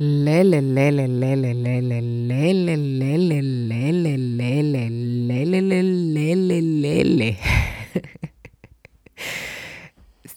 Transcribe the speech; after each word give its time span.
Леле, 0.00 0.62
леле, 0.62 1.08
леле, 1.08 1.54
леле, 1.54 2.02
леле, 2.02 2.76
леле, 2.76 3.42
леле, 3.42 4.12
леле, 4.38 4.90
леле, 5.28 5.82
леле, 5.82 6.62
леле. 6.62 7.36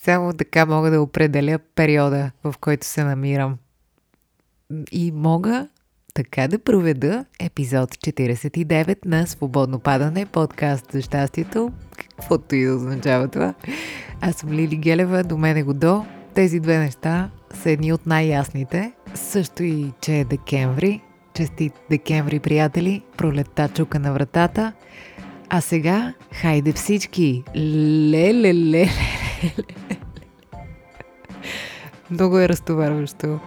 Само 0.03 0.33
така 0.33 0.65
мога 0.65 0.91
да 0.91 1.01
определя 1.01 1.59
периода, 1.75 2.31
в 2.43 2.55
който 2.61 2.87
се 2.87 3.03
намирам. 3.03 3.57
И 4.91 5.11
мога 5.11 5.67
така 6.13 6.47
да 6.47 6.59
проведа 6.59 7.25
епизод 7.39 7.95
49 7.95 9.05
на 9.05 9.27
Свободно 9.27 9.79
падане, 9.79 10.25
подкаст 10.25 10.91
за 10.91 11.01
щастието, 11.01 11.71
каквото 11.97 12.55
и 12.55 12.65
да 12.65 12.75
означава 12.75 13.27
това. 13.27 13.53
Аз 14.21 14.35
съм 14.35 14.51
Лили 14.51 14.75
Гелева, 14.75 15.23
до 15.23 15.37
мене 15.37 15.63
го 15.63 15.73
до. 15.73 16.05
Тези 16.33 16.59
две 16.59 16.77
неща 16.77 17.29
са 17.53 17.69
едни 17.69 17.93
от 17.93 18.05
най-ясните. 18.05 18.91
Също 19.13 19.63
и, 19.63 19.91
че 20.01 20.19
е 20.19 20.25
декември. 20.25 21.01
Честит 21.33 21.73
декември, 21.89 22.39
приятели. 22.39 23.01
Пролетта 23.17 23.69
чука 23.69 23.99
на 23.99 24.13
вратата. 24.13 24.73
А 25.49 25.61
сега, 25.61 26.13
хайде 26.33 26.73
всички! 26.73 27.43
Леле, 27.55 28.33
леле, 28.33 28.53
леле. 28.53 28.89
Много 32.11 32.39
е 32.39 32.49
разтоварващо. 32.49 33.39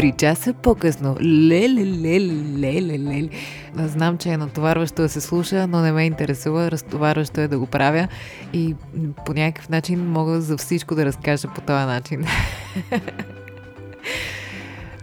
Три 0.00 0.12
часа 0.12 0.52
по-късно. 0.52 1.16
Леле, 1.22 1.86
леле, 1.86 2.34
леле, 2.58 2.98
леле. 2.98 3.28
Знам, 3.76 4.18
че 4.18 4.28
е 4.28 4.36
натоварващо 4.36 5.02
да 5.02 5.08
се 5.08 5.20
слуша, 5.20 5.66
но 5.66 5.80
не 5.80 5.92
ме 5.92 6.04
интересува. 6.04 6.70
Разтоварващо 6.70 7.40
е 7.40 7.48
да 7.48 7.58
го 7.58 7.66
правя 7.66 8.08
и 8.52 8.74
по 9.26 9.34
някакъв 9.34 9.68
начин 9.68 10.10
мога 10.10 10.40
за 10.40 10.56
всичко 10.56 10.94
да 10.94 11.04
разкажа 11.04 11.48
по 11.48 11.60
този 11.60 11.86
начин. 11.86 12.24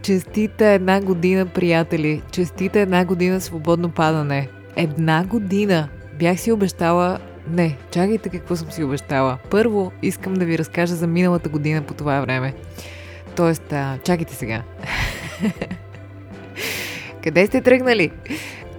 Честита 0.02 0.66
една 0.66 1.00
година, 1.00 1.46
приятели. 1.46 2.22
Честита 2.30 2.80
една 2.80 3.04
година 3.04 3.40
свободно 3.40 3.88
падане. 3.88 4.48
Една 4.76 5.24
година. 5.24 5.88
Бях 6.18 6.40
си 6.40 6.52
обещала 6.52 7.18
не, 7.50 7.76
чакайте 7.90 8.28
какво 8.28 8.56
съм 8.56 8.70
си 8.70 8.84
обещала. 8.84 9.38
Първо 9.50 9.92
искам 10.02 10.34
да 10.34 10.44
ви 10.44 10.58
разкажа 10.58 10.94
за 10.94 11.06
миналата 11.06 11.48
година 11.48 11.82
по 11.82 11.94
това 11.94 12.20
време. 12.20 12.54
Тоест, 13.38 13.72
а, 13.72 13.98
чакайте 14.04 14.34
сега. 14.34 14.62
Къде 17.24 17.46
сте 17.46 17.60
тръгнали? 17.60 18.10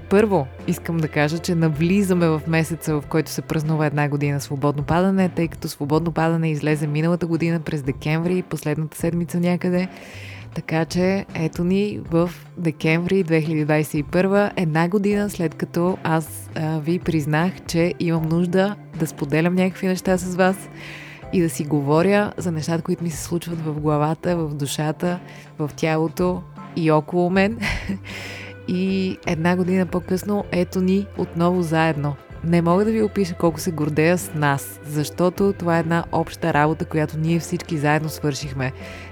Първо, 0.10 0.48
искам 0.68 0.98
да 0.98 1.08
кажа, 1.08 1.40
че 1.40 1.56
навлизаме 1.56 2.28
в 2.28 2.42
месеца, 2.48 3.02
в 3.02 3.04
който 3.10 3.32
се 3.32 3.42
празнува 3.42 3.86
една 3.86 4.10
година 4.10 4.42
свободно 4.42 4.84
падане, 4.84 5.30
тъй 5.30 5.48
като 5.48 5.68
свободно 5.68 6.12
падане 6.12 6.52
излезе 6.52 6.88
миналата 6.88 7.28
година 7.28 7.60
през 7.60 7.82
декември, 7.82 8.42
последната 8.42 8.98
седмица 8.98 9.40
някъде. 9.40 9.88
Така 10.56 10.86
че 10.86 11.26
ето 11.34 11.64
ни 11.64 12.00
в 12.12 12.32
декември 12.58 13.23
2021, 13.26 14.52
една 14.56 14.90
година 14.90 15.30
след 15.30 15.56
като 15.56 15.98
аз 16.04 16.50
а, 16.56 16.80
ви 16.80 17.00
признах, 17.00 17.52
че 17.68 17.94
имам 18.00 18.30
нужда 18.30 18.76
да 19.00 19.08
споделям 19.08 19.56
някакви 19.56 19.88
неща 19.88 20.18
с 20.18 20.36
вас 20.36 20.70
и 21.34 21.42
да 21.42 21.50
си 21.50 21.64
говоря 21.64 22.34
за 22.38 22.52
нещата, 22.52 22.84
които 22.84 23.04
ми 23.04 23.10
се 23.10 23.24
случват 23.24 23.66
в 23.66 23.80
главата, 23.80 24.38
в 24.38 24.56
душата, 24.56 25.20
в 25.60 25.72
тялото 25.76 26.42
и 26.76 26.92
около 26.92 27.30
мен. 27.30 27.60
И 28.68 29.18
една 29.28 29.56
година 29.56 29.86
по-късно, 29.86 30.44
ето 30.52 30.82
ни 30.82 31.06
отново 31.18 31.62
заедно. 31.62 32.16
Не 32.44 32.62
мога 32.62 32.86
да 32.86 32.92
ви 32.92 33.04
опиша 33.04 33.34
колко 33.34 33.59
се 33.59 33.72
гордея 33.72 34.18
с 34.18 34.34
нас, 34.34 34.80
защото 34.86 35.54
това 35.59 35.78
е 35.78 35.80
една 35.80 36.04
обща 36.12 36.54
работа, 36.54 36.86
която 36.86 37.18
ние 37.18 37.40
всички 37.40 37.78
заедно 37.78 38.10
свършихме. 38.10 38.72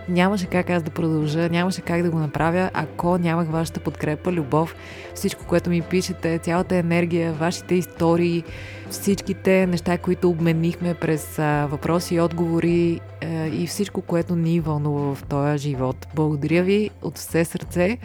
Нямаше 0.10 0.46
как 0.46 0.70
аз 0.70 0.84
да 0.84 0.92
продължа, 0.92 1.50
нямаше 1.50 1.82
как 1.82 2.04
да 2.04 2.10
го 2.10 2.20
направя, 2.20 2.70
ако 2.74 3.18
нямах 3.18 3.48
вашата 3.48 3.80
подкрепа, 3.80 4.32
любов, 4.32 4.76
всичко, 5.14 5.46
което 5.48 5.70
ми 5.70 5.82
пишете, 5.82 6.38
цялата 6.38 6.76
енергия, 6.76 7.34
вашите 7.34 7.76
истории, 7.76 8.44
всичките 8.90 9.68
неща, 9.68 9.98
които 9.98 10.30
обменихме 10.30 10.94
през 10.94 11.36
въпроси 11.70 12.16
и 12.16 12.22
отговори 12.22 13.00
а, 13.24 13.28
и 13.48 13.68
всичко, 13.68 14.02
което 14.02 14.36
ни 14.36 14.60
вълнува 14.60 15.16
в 15.16 15.24
този 15.24 15.58
живот. 15.58 16.08
Благодаря 16.16 16.64
ви 16.64 16.90
от 17.02 17.18
все 17.18 17.46
сърце. 17.46 17.98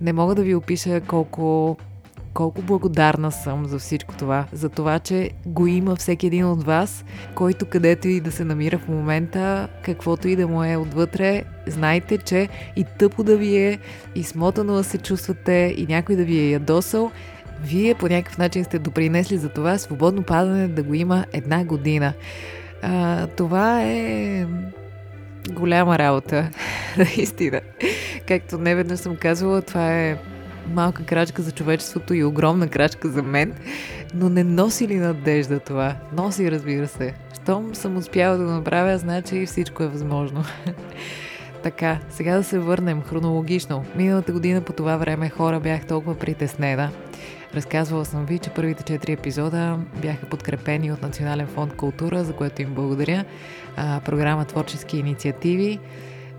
Не 0.00 0.12
мога 0.12 0.34
да 0.34 0.42
ви 0.42 0.54
опиша 0.54 1.00
колко 1.00 1.76
колко 2.34 2.62
благодарна 2.62 3.32
съм 3.32 3.66
за 3.66 3.78
всичко 3.78 4.14
това. 4.14 4.46
За 4.52 4.68
това, 4.68 4.98
че 4.98 5.30
го 5.46 5.66
има 5.66 5.96
всеки 5.96 6.26
един 6.26 6.46
от 6.46 6.64
вас, 6.64 7.04
който 7.34 7.66
където 7.66 8.08
и 8.08 8.20
да 8.20 8.32
се 8.32 8.44
намира 8.44 8.78
в 8.78 8.88
момента, 8.88 9.68
каквото 9.84 10.28
и 10.28 10.36
да 10.36 10.48
му 10.48 10.64
е 10.64 10.76
отвътре, 10.76 11.44
знайте, 11.66 12.18
че 12.18 12.48
и 12.76 12.84
тъпо 12.98 13.22
да 13.22 13.36
ви 13.36 13.56
е, 13.56 13.78
и 14.14 14.22
смотано 14.22 14.74
да 14.74 14.84
се 14.84 14.98
чувствате, 14.98 15.74
и 15.76 15.86
някой 15.86 16.16
да 16.16 16.24
ви 16.24 16.38
е 16.38 16.50
ядосал, 16.50 17.10
вие 17.62 17.94
по 17.94 18.08
някакъв 18.08 18.38
начин 18.38 18.64
сте 18.64 18.78
допринесли 18.78 19.38
за 19.38 19.48
това 19.48 19.78
свободно 19.78 20.22
падане 20.22 20.68
да 20.68 20.82
го 20.82 20.94
има 20.94 21.24
една 21.32 21.64
година. 21.64 22.12
А, 22.82 23.26
това 23.26 23.82
е 23.82 24.46
голяма 25.50 25.98
работа, 25.98 26.50
наистина. 26.98 27.60
Както 28.28 28.58
не 28.58 28.74
веднъж 28.74 29.00
съм 29.00 29.16
казвала, 29.16 29.62
това 29.62 29.92
е 29.92 30.18
малка 30.72 31.04
крачка 31.04 31.42
за 31.42 31.52
човечеството 31.52 32.14
и 32.14 32.24
огромна 32.24 32.68
крачка 32.68 33.08
за 33.08 33.22
мен, 33.22 33.54
но 34.14 34.28
не 34.28 34.44
носи 34.44 34.88
ли 34.88 34.96
надежда 34.96 35.60
това? 35.60 35.96
Носи, 36.16 36.50
разбира 36.50 36.88
се. 36.88 37.14
Щом 37.42 37.74
съм 37.74 37.96
успяла 37.96 38.38
да 38.38 38.44
го 38.44 38.50
направя, 38.50 38.98
значи 38.98 39.46
всичко 39.46 39.82
е 39.82 39.88
възможно. 39.88 40.44
така, 41.62 41.98
сега 42.10 42.36
да 42.36 42.44
се 42.44 42.58
върнем 42.58 43.02
хронологично. 43.02 43.84
Миналата 43.96 44.32
година 44.32 44.60
по 44.60 44.72
това 44.72 44.96
време 44.96 45.28
хора 45.28 45.60
бях 45.60 45.86
толкова 45.86 46.18
притеснена. 46.18 46.90
Разказвала 47.54 48.04
съм 48.04 48.26
ви, 48.26 48.38
че 48.38 48.50
първите 48.50 48.82
четири 48.82 49.12
епизода 49.12 49.78
бяха 50.02 50.26
подкрепени 50.26 50.92
от 50.92 51.02
Национален 51.02 51.46
фонд 51.46 51.76
култура, 51.76 52.24
за 52.24 52.32
което 52.32 52.62
им 52.62 52.74
благодаря. 52.74 53.24
А, 53.76 54.00
програма 54.00 54.44
Творчески 54.44 54.98
инициативи. 54.98 55.78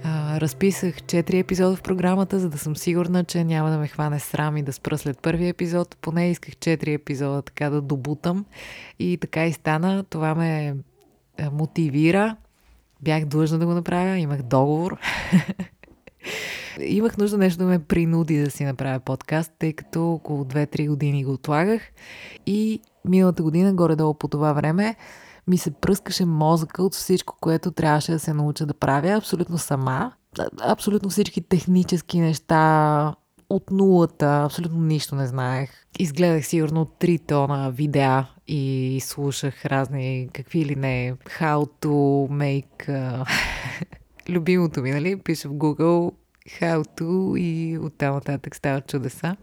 А, 0.07 0.41
разписах 0.41 1.03
четири 1.03 1.39
епизода 1.39 1.75
в 1.75 1.81
програмата, 1.81 2.39
за 2.39 2.49
да 2.49 2.57
съм 2.57 2.75
сигурна, 2.75 3.23
че 3.23 3.43
няма 3.43 3.69
да 3.69 3.77
ме 3.77 3.87
хване 3.87 4.19
срам 4.19 4.57
и 4.57 4.63
да 4.63 4.73
спра 4.73 4.97
след 4.97 5.21
първия 5.21 5.49
епизод. 5.49 5.97
Поне 6.01 6.31
исках 6.31 6.55
четири 6.55 6.93
епизода 6.93 7.41
така 7.41 7.69
да 7.69 7.81
добутам. 7.81 8.45
И 8.99 9.17
така 9.17 9.45
и 9.45 9.53
стана. 9.53 10.03
Това 10.03 10.35
ме 10.35 10.75
мотивира. 11.51 12.35
Бях 13.01 13.25
длъжна 13.25 13.59
да 13.59 13.65
го 13.65 13.73
направя, 13.73 14.17
имах 14.17 14.41
договор. 14.41 14.97
Имах 16.79 17.17
нужда 17.17 17.37
нещо 17.37 17.59
да 17.59 17.65
ме 17.65 17.79
принуди 17.79 18.37
да 18.37 18.51
си 18.51 18.65
направя 18.65 18.99
подкаст, 18.99 19.51
тъй 19.59 19.73
като 19.73 20.11
около 20.11 20.43
2-3 20.43 20.87
години 20.87 21.23
го 21.23 21.31
отлагах 21.31 21.81
и 22.45 22.79
миналата 23.05 23.43
година, 23.43 23.73
горе-долу 23.73 24.13
по 24.13 24.27
това 24.27 24.53
време, 24.53 24.95
ми 25.47 25.57
се 25.57 25.71
пръскаше 25.71 26.25
мозъка 26.25 26.83
от 26.83 26.93
всичко, 26.93 27.37
което 27.41 27.71
трябваше 27.71 28.11
да 28.11 28.19
се 28.19 28.33
науча 28.33 28.65
да 28.65 28.73
правя 28.73 29.09
абсолютно 29.09 29.57
сама. 29.57 30.11
Абсолютно 30.61 31.09
всички 31.09 31.41
технически 31.41 32.19
неща 32.19 33.15
от 33.49 33.71
нулата, 33.71 34.43
абсолютно 34.45 34.79
нищо 34.79 35.15
не 35.15 35.27
знаех. 35.27 35.69
Изгледах 35.99 36.45
сигурно 36.45 36.85
3 36.85 37.27
тона 37.27 37.71
видеа 37.71 38.27
и 38.47 38.99
слушах 39.03 39.65
разни 39.65 40.29
какви 40.33 40.65
ли 40.65 40.75
не 40.75 41.13
how 41.39 41.69
to 41.81 42.27
make 42.29 42.89
любимото 44.29 44.81
ми, 44.81 44.91
нали? 44.91 45.19
Пиша 45.19 45.49
в 45.49 45.53
Google 45.53 46.11
how 46.49 46.99
to 46.99 47.39
и 47.39 47.77
оттам 47.77 48.15
нататък 48.15 48.55
стават 48.55 48.87
чудеса. 48.87 49.35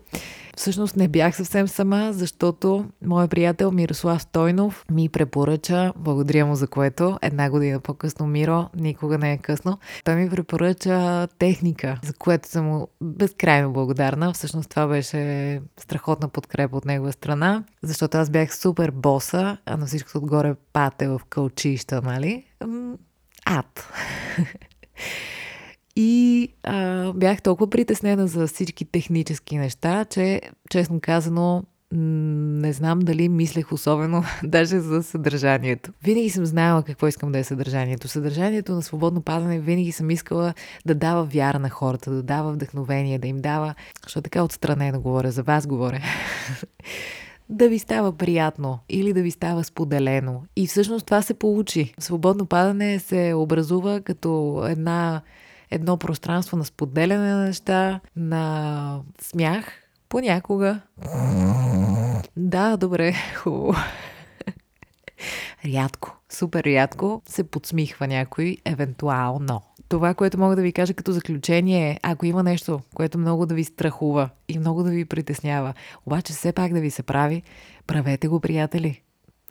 Всъщност 0.56 0.96
не 0.96 1.08
бях 1.08 1.36
съвсем 1.36 1.68
сама, 1.68 2.12
защото 2.12 2.86
моят 3.04 3.30
приятел 3.30 3.70
Мирослав 3.70 4.22
Стойнов 4.22 4.84
ми 4.90 5.08
препоръча, 5.08 5.92
благодаря 5.96 6.46
му 6.46 6.54
за 6.54 6.66
което, 6.66 7.18
една 7.22 7.50
година 7.50 7.80
по-късно 7.80 8.26
Миро, 8.26 8.68
никога 8.76 9.18
не 9.18 9.32
е 9.32 9.38
късно, 9.38 9.78
той 10.04 10.14
ми 10.14 10.30
препоръча 10.30 11.28
техника, 11.38 12.00
за 12.02 12.12
което 12.12 12.48
съм 12.48 12.64
му 12.64 12.88
безкрайно 13.00 13.72
благодарна. 13.72 14.32
Всъщност 14.32 14.70
това 14.70 14.86
беше 14.86 15.60
страхотна 15.80 16.28
подкрепа 16.28 16.76
от 16.76 16.84
негова 16.84 17.12
страна, 17.12 17.64
защото 17.82 18.18
аз 18.18 18.30
бях 18.30 18.56
супер 18.56 18.90
боса, 18.90 19.56
а 19.66 19.76
на 19.76 19.86
всичкото 19.86 20.18
отгоре 20.18 20.54
пате 20.72 21.08
в 21.08 21.20
кълчища, 21.28 22.02
нали? 22.02 22.44
Ад. 23.46 23.92
И 25.96 26.48
а, 26.62 27.12
бях 27.12 27.42
толкова 27.42 27.70
притеснена 27.70 28.26
за 28.26 28.46
всички 28.46 28.84
технически 28.84 29.58
неща, 29.58 30.04
че, 30.04 30.40
честно 30.70 31.00
казано, 31.00 31.64
не 31.94 32.72
знам 32.72 32.98
дали 32.98 33.28
мислех 33.28 33.72
особено 33.72 34.24
даже 34.44 34.80
за 34.80 35.02
съдържанието. 35.02 35.92
Винаги 36.02 36.30
съм 36.30 36.46
знаела 36.46 36.82
какво 36.82 37.08
искам 37.08 37.32
да 37.32 37.38
е 37.38 37.44
съдържанието. 37.44 38.08
Съдържанието 38.08 38.72
на 38.72 38.82
свободно 38.82 39.22
падане 39.22 39.60
винаги 39.60 39.92
съм 39.92 40.10
искала 40.10 40.54
да 40.86 40.94
дава 40.94 41.24
вяра 41.24 41.58
на 41.58 41.70
хората, 41.70 42.10
да 42.10 42.22
дава 42.22 42.52
вдъхновение, 42.52 43.18
да 43.18 43.28
им 43.28 43.40
дава, 43.40 43.74
защото 44.04 44.22
така 44.22 44.42
отстранено 44.42 45.00
говоря, 45.00 45.30
за 45.30 45.42
вас 45.42 45.66
говоря, 45.66 46.00
да 47.48 47.68
ви 47.68 47.78
става 47.78 48.12
приятно 48.12 48.78
или 48.88 49.12
да 49.12 49.22
ви 49.22 49.30
става 49.30 49.64
споделено. 49.64 50.42
И 50.56 50.66
всъщност 50.66 51.06
това 51.06 51.22
се 51.22 51.34
получи. 51.34 51.94
Свободно 51.98 52.46
падане 52.46 52.98
се 52.98 53.32
образува 53.36 54.00
като 54.00 54.62
една, 54.68 55.22
едно 55.72 55.96
пространство 55.96 56.56
на 56.56 56.64
споделяне 56.64 57.34
на 57.34 57.44
неща, 57.44 58.00
на 58.16 59.00
смях, 59.20 59.64
понякога. 60.08 60.80
Да, 62.36 62.76
добре, 62.76 63.14
хубаво. 63.36 63.74
Рядко, 65.66 66.16
супер 66.28 66.64
рядко 66.64 67.22
се 67.26 67.44
подсмихва 67.44 68.06
някой, 68.06 68.56
евентуално. 68.64 69.60
Това, 69.88 70.14
което 70.14 70.38
мога 70.38 70.56
да 70.56 70.62
ви 70.62 70.72
кажа 70.72 70.94
като 70.94 71.12
заключение 71.12 71.90
е, 71.90 71.98
ако 72.02 72.26
има 72.26 72.42
нещо, 72.42 72.80
което 72.94 73.18
много 73.18 73.46
да 73.46 73.54
ви 73.54 73.64
страхува 73.64 74.28
и 74.48 74.58
много 74.58 74.82
да 74.82 74.90
ви 74.90 75.04
притеснява, 75.04 75.74
обаче 76.06 76.32
все 76.32 76.52
пак 76.52 76.72
да 76.72 76.80
ви 76.80 76.90
се 76.90 77.02
прави, 77.02 77.42
правете 77.86 78.28
го, 78.28 78.40
приятели. 78.40 79.02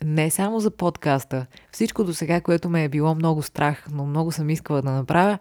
Не 0.03 0.29
само 0.29 0.59
за 0.59 0.71
подкаста. 0.71 1.45
Всичко 1.71 2.03
до 2.03 2.13
сега, 2.13 2.41
което 2.41 2.69
ме 2.69 2.83
е 2.83 2.89
било 2.89 3.15
много 3.15 3.41
страх, 3.41 3.87
но 3.91 4.05
много 4.05 4.31
съм 4.31 4.49
искала 4.49 4.81
да 4.81 4.91
направя, 4.91 5.37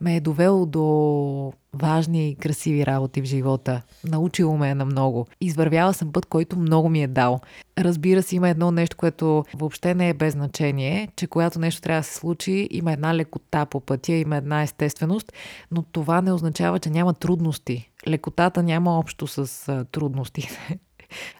ме 0.00 0.16
е 0.16 0.20
довело 0.20 0.66
до 0.66 1.52
важни 1.74 2.28
и 2.28 2.34
красиви 2.34 2.86
работи 2.86 3.22
в 3.22 3.24
живота. 3.24 3.82
Научило 4.04 4.56
ме 4.56 4.70
е 4.70 4.74
на 4.74 4.84
много. 4.84 5.26
Извървяла 5.40 5.94
съм 5.94 6.12
път, 6.12 6.26
който 6.26 6.58
много 6.58 6.88
ми 6.88 7.02
е 7.02 7.06
дал. 7.06 7.40
Разбира 7.78 8.22
се, 8.22 8.36
има 8.36 8.48
едно 8.48 8.70
нещо, 8.70 8.96
което 8.96 9.44
въобще 9.54 9.94
не 9.94 10.08
е 10.08 10.14
без 10.14 10.32
значение, 10.32 11.08
че 11.16 11.26
когато 11.26 11.58
нещо 11.58 11.80
трябва 11.80 12.00
да 12.00 12.04
се 12.04 12.14
случи, 12.14 12.68
има 12.70 12.92
една 12.92 13.14
лекота 13.14 13.66
по 13.66 13.80
пътя, 13.80 14.12
има 14.12 14.36
една 14.36 14.62
естественост, 14.62 15.32
но 15.70 15.82
това 15.82 16.20
не 16.20 16.32
означава, 16.32 16.78
че 16.78 16.90
няма 16.90 17.14
трудности. 17.14 17.90
Лекотата 18.08 18.62
няма 18.62 18.98
общо 18.98 19.26
с 19.26 19.86
трудностите. 19.92 20.78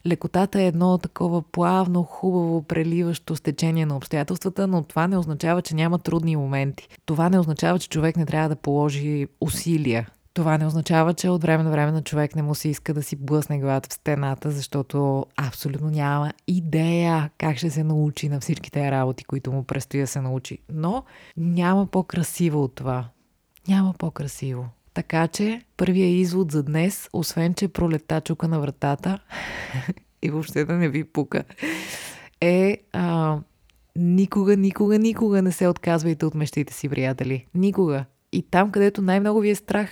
Лекотата 0.06 0.60
е 0.60 0.66
едно 0.66 0.98
такова 0.98 1.42
плавно, 1.42 2.02
хубаво, 2.02 2.62
преливащо 2.62 3.36
стечение 3.36 3.86
на 3.86 3.96
обстоятелствата, 3.96 4.66
но 4.66 4.82
това 4.82 5.06
не 5.08 5.18
означава, 5.18 5.62
че 5.62 5.74
няма 5.74 5.98
трудни 5.98 6.36
моменти. 6.36 6.88
Това 7.06 7.28
не 7.28 7.38
означава, 7.38 7.78
че 7.78 7.88
човек 7.88 8.16
не 8.16 8.26
трябва 8.26 8.48
да 8.48 8.56
положи 8.56 9.26
усилия. 9.40 10.08
Това 10.36 10.58
не 10.58 10.66
означава, 10.66 11.14
че 11.14 11.28
от 11.28 11.42
време 11.42 11.64
на 11.64 11.70
време 11.70 11.92
на 11.92 12.02
човек 12.02 12.36
не 12.36 12.42
му 12.42 12.54
се 12.54 12.68
иска 12.68 12.94
да 12.94 13.02
си 13.02 13.16
блъсне 13.16 13.58
главата 13.58 13.88
в 13.90 13.92
стената, 13.92 14.50
защото 14.50 15.26
абсолютно 15.36 15.90
няма 15.90 16.32
идея 16.46 17.30
как 17.38 17.56
ще 17.56 17.70
се 17.70 17.84
научи 17.84 18.28
на 18.28 18.40
всичките 18.40 18.90
работи, 18.90 19.24
които 19.24 19.52
му 19.52 19.64
предстои 19.64 20.00
да 20.00 20.06
се 20.06 20.20
научи. 20.20 20.58
Но 20.72 21.04
няма 21.36 21.86
по-красиво 21.86 22.62
от 22.62 22.74
това. 22.74 23.08
Няма 23.68 23.94
по-красиво. 23.98 24.68
Така 24.96 25.28
че, 25.28 25.62
първия 25.76 26.08
извод 26.08 26.52
за 26.52 26.62
днес, 26.62 27.08
освен 27.12 27.54
че 27.54 27.68
пролета 27.68 28.20
чука 28.20 28.48
на 28.48 28.60
вратата 28.60 29.18
и 30.22 30.30
въобще 30.30 30.64
да 30.64 30.72
не 30.72 30.88
ви 30.88 31.04
пука, 31.04 31.44
е 32.40 32.78
а, 32.92 33.38
никога, 33.96 34.56
никога, 34.56 34.98
никога 34.98 35.42
не 35.42 35.52
се 35.52 35.68
отказвайте 35.68 36.26
от 36.26 36.34
мечтите 36.34 36.72
си, 36.72 36.88
приятели. 36.88 37.46
Никога. 37.54 38.04
И 38.32 38.42
там, 38.42 38.70
където 38.70 39.02
най-много 39.02 39.40
ви 39.40 39.50
е 39.50 39.54
страх, 39.54 39.90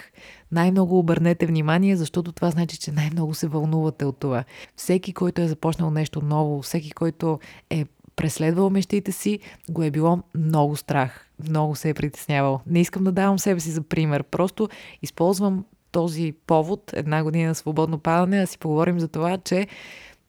най-много 0.53 0.99
обърнете 0.99 1.47
внимание, 1.47 1.97
защото 1.97 2.33
това 2.33 2.51
значи, 2.51 2.79
че 2.79 2.93
най-много 2.93 3.35
се 3.35 3.49
вълнувате 3.49 4.05
от 4.05 4.19
това. 4.19 4.45
Всеки, 4.77 5.13
който 5.13 5.43
е 5.43 5.49
започнал 5.49 5.91
нещо 5.91 6.23
ново, 6.23 6.63
всеки, 6.63 6.93
който 6.93 7.39
е 7.71 7.85
преследвал 8.17 8.71
мечтите 8.71 9.13
си, 9.13 9.39
го 9.71 9.83
е 9.83 9.91
било 9.91 10.19
много 10.35 10.77
страх. 10.77 11.29
Много 11.49 11.75
се 11.75 11.89
е 11.89 11.95
притеснявал. 11.95 12.61
Не 12.67 12.81
искам 12.81 13.05
да 13.05 13.13
давам 13.13 13.39
себе 13.39 13.61
си 13.61 13.71
за 13.71 13.83
пример. 13.83 14.23
Просто 14.23 14.69
използвам 15.03 15.65
този 15.93 16.35
повод, 16.47 16.91
една 16.93 17.25
година 17.25 17.49
на 17.49 17.55
свободно 17.55 17.99
падане, 17.99 18.41
да 18.41 18.47
си 18.47 18.59
поговорим 18.59 19.01
за 19.01 19.09
това, 19.09 19.39
че 19.39 19.67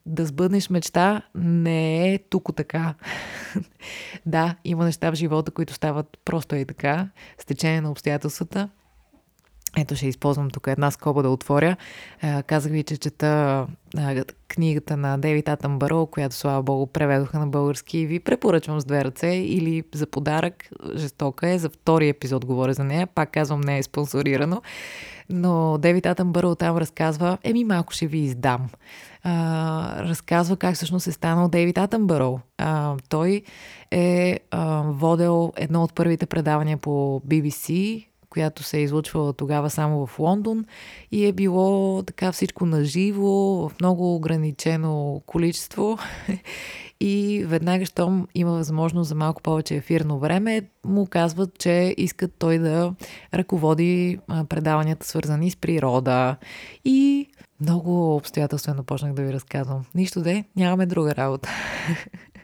да 0.06 0.26
сбъднеш 0.26 0.70
мечта 0.70 1.22
не 1.36 2.14
е 2.14 2.18
тук 2.18 2.56
така. 2.56 2.94
да, 4.26 4.56
има 4.64 4.86
неща 4.86 5.12
в 5.12 5.16
живота, 5.16 5.52
които 5.52 5.74
стават 5.74 6.18
просто 6.26 6.56
и 6.56 6.66
така, 6.66 7.10
с 7.40 7.46
течение 7.46 7.82
на 7.82 7.92
обстоятелствата. 7.92 8.70
Ето 9.78 9.96
ще 9.96 10.08
използвам 10.08 10.50
тук 10.50 10.68
една 10.68 10.92
скоба 10.92 11.24
да 11.24 11.30
отворя. 11.30 11.78
Казах 12.48 12.72
ви, 12.72 12.84
че 12.84 12.98
чета 12.98 13.66
книгата 14.48 14.98
на 14.98 15.18
Дейвид 15.18 15.50
Атъмбъро, 15.50 16.06
която 16.06 16.36
слава 16.36 16.64
богу 16.64 16.88
преведоха 16.88 17.40
на 17.40 17.48
български 17.48 18.06
ви 18.06 18.20
препоръчвам 18.20 18.80
с 18.80 18.86
две 18.86 19.06
ръце 19.06 19.28
или 19.28 19.84
за 19.94 20.08
подарък. 20.08 20.70
Жестока 20.96 21.50
е. 21.50 21.60
За 21.60 21.70
втори 21.70 22.10
епизод 22.10 22.46
говоря 22.46 22.74
за 22.74 22.84
нея. 22.84 23.08
Пак 23.08 23.32
казвам, 23.32 23.62
не 23.62 23.78
е 23.78 23.84
спонсорирано. 23.84 24.62
Но 25.30 25.78
Дейвид 25.78 26.06
Атъмбъро 26.06 26.56
там 26.56 26.78
разказва, 26.78 27.38
еми 27.44 27.64
малко 27.64 27.94
ще 27.94 28.08
ви 28.08 28.18
издам. 28.18 28.70
А, 29.24 30.04
разказва 30.04 30.58
как 30.58 30.76
всъщност 30.76 31.08
е 31.08 31.12
станал 31.12 31.48
Дейвид 31.48 31.78
Атъмбъро. 31.78 32.40
А, 32.58 32.96
той 33.10 33.42
е 33.92 34.40
а, 34.52 34.82
водел 34.82 35.54
едно 35.56 35.84
от 35.84 35.96
първите 35.96 36.26
предавания 36.26 36.78
по 36.78 37.22
BBC, 37.28 38.06
която 38.36 38.64
се 38.64 38.78
е 38.78 38.82
излучвала 38.82 39.34
тогава 39.34 39.70
само 39.70 40.08
в 40.08 40.20
Лондон 40.20 40.66
и 41.12 41.26
е 41.26 41.32
било 41.32 42.04
така 42.04 42.32
всичко 42.32 42.66
наживо, 42.66 43.70
в 43.70 43.72
много 43.82 44.16
ограничено 44.16 45.22
количество. 45.26 45.98
И 47.00 47.44
веднага, 47.48 47.86
щом 47.86 48.28
има 48.36 48.52
възможност 48.52 49.08
за 49.10 49.16
малко 49.16 49.42
повече 49.42 49.76
ефирно 49.76 50.20
време, 50.20 50.62
му 50.86 51.06
казват, 51.06 51.60
че 51.60 51.96
искат 51.98 52.34
той 52.40 52.58
да 52.58 52.94
ръководи 53.34 54.20
предаванията, 54.50 55.08
свързани 55.08 55.52
с 55.52 55.56
природа. 55.56 56.36
И 56.86 57.28
много 57.62 58.16
обстоятелствено 58.16 58.84
почнах 58.84 59.14
да 59.14 59.22
ви 59.22 59.34
разказвам. 59.34 59.86
Нищо 59.96 60.22
де, 60.22 60.44
нямаме 60.56 60.86
друга 60.86 61.16
работа. 61.16 61.50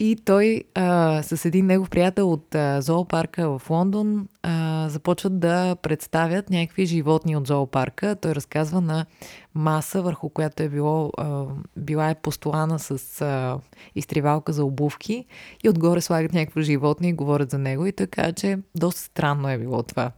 И 0.00 0.16
той 0.24 0.64
а, 0.74 1.22
с 1.22 1.44
един 1.44 1.66
негов 1.66 1.90
приятел 1.90 2.32
от 2.32 2.54
а, 2.54 2.80
зоопарка 2.80 3.58
в 3.58 3.70
Лондон 3.70 4.28
а, 4.42 4.88
започват 4.88 5.40
да 5.40 5.76
представят 5.76 6.50
някакви 6.50 6.86
животни 6.86 7.36
от 7.36 7.46
зоопарка. 7.46 8.16
Той 8.16 8.34
разказва 8.34 8.80
на 8.80 9.06
маса, 9.54 10.02
върху 10.02 10.28
която 10.28 10.62
е 10.62 10.68
било, 10.68 11.10
а, 11.16 11.44
била 11.76 12.10
е 12.10 12.14
постолана 12.14 12.78
с 12.78 13.20
а, 13.20 13.58
изтривалка 13.94 14.52
за 14.52 14.64
обувки 14.64 15.24
и 15.64 15.68
отгоре 15.68 16.00
слагат 16.00 16.32
някакво 16.32 16.60
животни 16.60 17.08
и 17.08 17.12
говорят 17.12 17.50
за 17.50 17.58
него. 17.58 17.86
И 17.86 17.92
така, 17.92 18.32
че 18.32 18.58
доста 18.74 19.00
странно 19.00 19.48
е 19.48 19.58
било 19.58 19.82
това. 19.82 20.10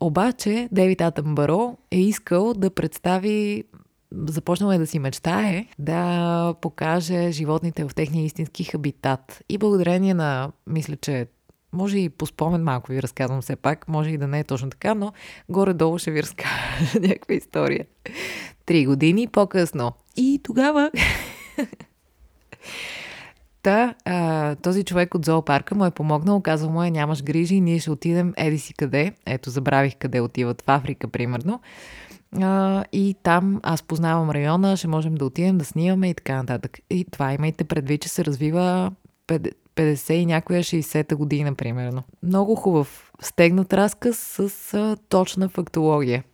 Обаче 0.00 0.68
Дейвид 0.72 1.00
Атъмбаро 1.00 1.76
е 1.90 2.00
искал 2.00 2.54
да 2.54 2.70
представи 2.70 3.64
започнала 4.12 4.74
е 4.74 4.78
да 4.78 4.86
си 4.86 4.98
мечтае 4.98 5.66
да 5.78 6.54
покаже 6.60 7.30
животните 7.30 7.84
в 7.84 7.94
техния 7.94 8.24
истински 8.24 8.64
хабитат. 8.64 9.42
И 9.48 9.58
благодарение 9.58 10.14
на, 10.14 10.52
мисля, 10.66 10.96
че 10.96 11.26
може 11.72 11.98
и 11.98 12.08
по 12.08 12.26
спомен 12.26 12.62
малко 12.62 12.92
ви 12.92 13.02
разказвам 13.02 13.42
все 13.42 13.56
пак, 13.56 13.88
може 13.88 14.10
и 14.10 14.18
да 14.18 14.26
не 14.26 14.40
е 14.40 14.44
точно 14.44 14.70
така, 14.70 14.94
но 14.94 15.12
горе-долу 15.48 15.98
ще 15.98 16.10
ви 16.10 16.22
разкажа 16.22 17.00
някаква 17.00 17.34
история. 17.34 17.86
Три 18.66 18.86
години 18.86 19.26
по-късно. 19.26 19.92
И 20.16 20.40
тогава... 20.42 20.90
Та, 23.62 23.94
а, 24.04 24.54
този 24.54 24.84
човек 24.84 25.14
от 25.14 25.24
зоопарка 25.24 25.74
му 25.74 25.86
е 25.86 25.90
помогнал, 25.90 26.40
казал 26.40 26.70
му 26.70 26.82
е, 26.82 26.90
нямаш 26.90 27.22
грижи, 27.22 27.60
ние 27.60 27.78
ще 27.78 27.90
отидем 27.90 28.32
еди 28.36 28.58
си 28.58 28.74
къде. 28.74 29.12
Ето, 29.26 29.50
забравих 29.50 29.96
къде 29.98 30.20
отиват, 30.20 30.62
в 30.62 30.68
Африка, 30.68 31.08
примерно. 31.08 31.60
А, 32.42 32.84
и 32.92 33.16
там 33.22 33.60
аз 33.62 33.82
познавам 33.82 34.30
района, 34.30 34.76
ще 34.76 34.88
можем 34.88 35.14
да 35.14 35.24
отидем 35.24 35.58
да 35.58 35.64
снимаме 35.64 36.10
и 36.10 36.14
така 36.14 36.36
нататък. 36.36 36.78
И 36.90 37.06
това 37.12 37.32
имайте 37.32 37.64
предвид, 37.64 38.02
че 38.02 38.08
се 38.08 38.24
развива 38.24 38.92
50 39.76 40.12
и 40.12 40.26
някоя 40.26 40.62
60-та 40.62 41.16
година, 41.16 41.54
примерно. 41.54 42.02
Много 42.22 42.54
хубав 42.54 43.12
стегнат 43.20 43.72
разказ 43.72 44.16
с 44.18 44.74
а, 44.74 44.96
точна 45.08 45.48
фактология. 45.48 46.24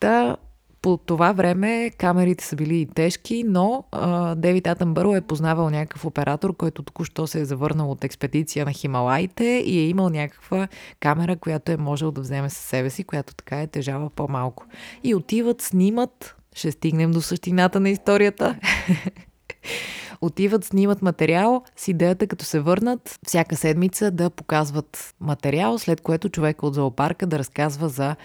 Та, 0.00 0.36
по 0.86 0.96
това 0.96 1.32
време 1.32 1.90
камерите 1.98 2.44
са 2.44 2.56
били 2.56 2.80
и 2.80 2.86
тежки, 2.86 3.44
но 3.46 3.84
а, 3.92 4.34
Дейвид 4.34 4.66
Атънбъро 4.66 5.14
е 5.14 5.20
познавал 5.20 5.70
някакъв 5.70 6.04
оператор, 6.04 6.56
който 6.56 6.82
току-що 6.82 7.26
се 7.26 7.40
е 7.40 7.44
завърнал 7.44 7.90
от 7.90 8.04
експедиция 8.04 8.64
на 8.64 8.72
Хималаите 8.72 9.44
и 9.44 9.78
е 9.78 9.88
имал 9.88 10.08
някаква 10.08 10.68
камера, 11.00 11.36
която 11.36 11.72
е 11.72 11.76
можел 11.76 12.10
да 12.10 12.20
вземе 12.20 12.50
със 12.50 12.64
себе 12.64 12.90
си, 12.90 13.04
която 13.04 13.34
така 13.34 13.60
е 13.60 13.66
тежава 13.66 14.10
по-малко. 14.10 14.66
И 15.04 15.14
отиват, 15.14 15.62
снимат, 15.62 16.36
ще 16.54 16.72
стигнем 16.72 17.10
до 17.10 17.20
същината 17.20 17.80
на 17.80 17.90
историята. 17.90 18.58
Отиват, 20.20 20.64
снимат 20.64 21.02
материал 21.02 21.62
с 21.76 21.88
идеята, 21.88 22.26
като 22.26 22.44
се 22.44 22.60
върнат 22.60 23.18
всяка 23.26 23.56
седмица 23.56 24.10
да 24.10 24.30
показват 24.30 25.14
материал, 25.20 25.78
след 25.78 26.00
което 26.00 26.28
човек 26.28 26.62
от 26.62 26.74
зоопарка 26.74 27.26
да 27.26 27.38
разказва 27.38 27.88
за 27.88 28.16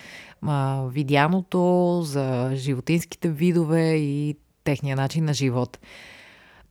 а, 0.41 0.83
видяното, 0.91 2.01
за 2.03 2.51
животинските 2.55 3.29
видове 3.29 3.95
и 3.95 4.35
техния 4.63 4.95
начин 4.95 5.25
на 5.25 5.33
живот. 5.33 5.79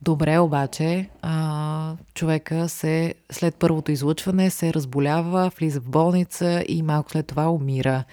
Добре, 0.01 0.39
обаче, 0.39 1.09
а, 1.21 1.95
човека 2.13 2.69
се 2.69 3.13
след 3.31 3.55
първото 3.55 3.91
излъчване 3.91 4.49
се 4.49 4.73
разболява, 4.73 5.51
влиза 5.59 5.81
в 5.81 5.89
болница 5.89 6.63
и 6.67 6.81
малко 6.81 7.11
след 7.11 7.27
това 7.27 7.49
умира. 7.49 8.03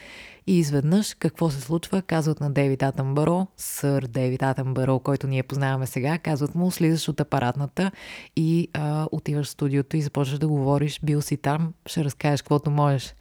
И 0.48 0.58
изведнъж 0.58 1.14
какво 1.14 1.50
се 1.50 1.60
случва? 1.60 2.02
Казват 2.02 2.40
на 2.40 2.50
Дейвид 2.50 2.82
Атъмбъро, 2.82 3.46
сър 3.56 4.06
Дейвид 4.06 4.42
Атъмбъро, 4.42 4.98
който 4.98 5.26
ние 5.26 5.42
познаваме 5.42 5.86
сега, 5.86 6.18
казват 6.18 6.54
му, 6.54 6.70
слизаш 6.70 7.08
от 7.08 7.20
апаратната 7.20 7.90
и 8.36 8.68
а, 8.72 9.06
отиваш 9.12 9.46
в 9.46 9.50
студиото 9.50 9.96
и 9.96 10.02
започваш 10.02 10.38
да 10.38 10.48
говориш, 10.48 11.00
бил 11.02 11.22
си 11.22 11.36
там, 11.36 11.72
ще 11.86 12.04
разкажеш 12.04 12.42
каквото 12.42 12.70
можеш. 12.70 13.14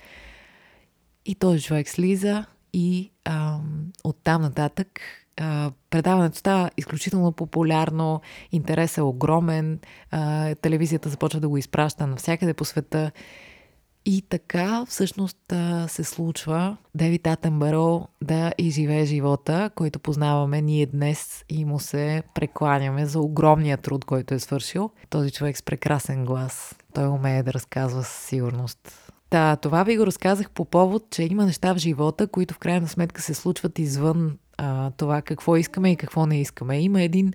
И 1.26 1.36
този 1.36 1.62
човек 1.62 1.90
слиза 1.90 2.46
и 2.74 3.12
а, 3.26 3.60
оттам 4.04 4.42
нататък 4.42 4.88
а, 5.38 5.72
предаването 5.90 6.38
става 6.38 6.70
изключително 6.78 7.32
популярно, 7.32 8.22
интересът 8.52 8.98
е 8.98 9.02
огромен, 9.02 9.80
а, 10.12 10.56
телевизията 10.56 11.10
започва 11.10 11.40
да 11.40 11.50
го 11.50 11.58
изпраща 11.58 12.08
навсякъде 12.08 12.54
по 12.54 12.66
света. 12.66 13.12
И 14.10 14.22
така 14.22 14.86
всъщност 14.86 15.38
се 15.88 16.04
случва 16.04 16.78
Девид 16.96 17.28
Атенбаро 17.28 18.08
да 18.24 18.52
изживее 18.58 19.06
живота, 19.06 19.70
който 19.76 20.00
познаваме 20.00 20.62
ние 20.62 20.86
днес 20.86 21.46
и 21.50 21.66
му 21.66 21.80
се 21.80 22.24
прекланяме 22.36 23.06
за 23.06 23.20
огромния 23.20 23.78
труд, 23.78 24.06
който 24.06 24.34
е 24.34 24.40
свършил. 24.40 24.90
Този 25.10 25.32
човек 25.32 25.58
с 25.58 25.64
прекрасен 25.64 26.26
глас. 26.26 26.76
Той 26.94 27.08
умее 27.08 27.44
да 27.44 27.54
разказва 27.54 28.04
със 28.04 28.26
сигурност. 28.26 29.12
Та, 29.30 29.56
това 29.56 29.84
ви 29.84 29.98
го 29.98 30.06
разказах 30.06 30.52
по 30.52 30.66
повод, 30.66 31.06
че 31.12 31.24
има 31.24 31.46
неща 31.46 31.74
в 31.74 31.78
живота, 31.78 32.28
които 32.28 32.54
в 32.54 32.60
крайна 32.60 32.88
сметка 32.88 33.22
се 33.22 33.34
случват 33.34 33.80
извън 33.80 34.38
а, 34.58 34.92
това 34.92 35.22
какво 35.22 35.56
искаме 35.58 35.92
и 35.92 35.96
какво 35.96 36.26
не 36.26 36.42
искаме. 36.42 36.80
Има 36.80 37.02
един, 37.02 37.34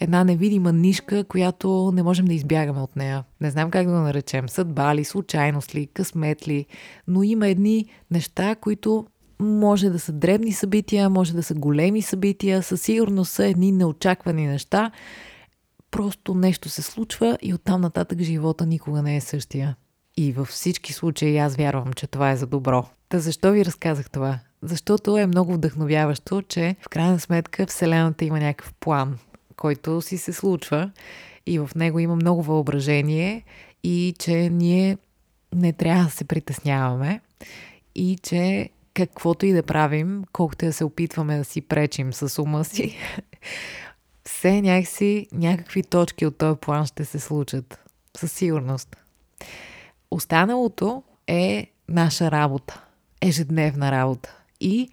една 0.00 0.24
невидима 0.24 0.72
нишка, 0.72 1.24
която 1.24 1.92
не 1.94 2.02
можем 2.02 2.24
да 2.24 2.34
избягаме 2.34 2.80
от 2.80 2.96
нея. 2.96 3.24
Не 3.40 3.50
знам 3.50 3.70
как 3.70 3.86
да 3.86 3.92
го 3.92 3.98
наречем. 3.98 4.48
Съдба 4.48 4.94
ли, 4.94 5.04
случайност 5.04 5.74
ли, 5.74 5.86
късмет 5.86 6.48
ли, 6.48 6.66
но 7.08 7.22
има 7.22 7.48
едни 7.48 7.86
неща, 8.10 8.54
които 8.54 9.06
може 9.40 9.90
да 9.90 9.98
са 9.98 10.12
дребни 10.12 10.52
събития, 10.52 11.10
може 11.10 11.34
да 11.34 11.42
са 11.42 11.54
големи 11.54 12.02
събития, 12.02 12.62
със 12.62 12.82
сигурност 12.82 13.32
са 13.32 13.46
едни 13.46 13.72
неочаквани 13.72 14.46
неща. 14.46 14.90
Просто 15.90 16.34
нещо 16.34 16.68
се 16.68 16.82
случва 16.82 17.38
и 17.42 17.54
оттам 17.54 17.80
нататък 17.80 18.20
живота 18.20 18.66
никога 18.66 19.02
не 19.02 19.16
е 19.16 19.20
същия. 19.20 19.76
И 20.16 20.32
във 20.32 20.48
всички 20.48 20.92
случаи 20.92 21.38
аз 21.38 21.56
вярвам, 21.56 21.92
че 21.92 22.06
това 22.06 22.30
е 22.30 22.36
за 22.36 22.46
добро. 22.46 22.86
Та 23.08 23.18
защо 23.18 23.52
ви 23.52 23.64
разказах 23.64 24.10
това? 24.10 24.38
Защото 24.62 25.18
е 25.18 25.26
много 25.26 25.54
вдъхновяващо, 25.54 26.42
че 26.42 26.76
в 26.80 26.88
крайна 26.88 27.20
сметка 27.20 27.66
Вселената 27.66 28.24
има 28.24 28.40
някакъв 28.40 28.72
план, 28.80 29.18
който 29.56 30.02
си 30.02 30.18
се 30.18 30.32
случва 30.32 30.90
и 31.46 31.58
в 31.58 31.70
него 31.76 31.98
има 31.98 32.16
много 32.16 32.42
въображение 32.42 33.44
и 33.84 34.14
че 34.18 34.32
ние 34.50 34.98
не 35.54 35.72
трябва 35.72 36.04
да 36.04 36.10
се 36.10 36.24
притесняваме 36.24 37.20
и 37.94 38.18
че 38.22 38.70
каквото 38.94 39.46
и 39.46 39.52
да 39.52 39.62
правим, 39.62 40.24
колкото 40.32 40.66
да 40.66 40.72
се 40.72 40.84
опитваме 40.84 41.38
да 41.38 41.44
си 41.44 41.60
пречим 41.60 42.12
с 42.12 42.42
ума 42.42 42.64
си, 42.64 42.96
все 44.24 44.62
някакси 44.62 45.26
някакви 45.32 45.82
точки 45.82 46.26
от 46.26 46.38
този 46.38 46.60
план 46.60 46.86
ще 46.86 47.04
се 47.04 47.18
случат. 47.18 47.78
Със 48.16 48.32
сигурност. 48.32 48.96
Останалото 50.10 51.02
е 51.26 51.66
наша 51.88 52.30
работа. 52.30 52.84
Ежедневна 53.20 53.92
работа. 53.92 54.41
И, 54.62 54.88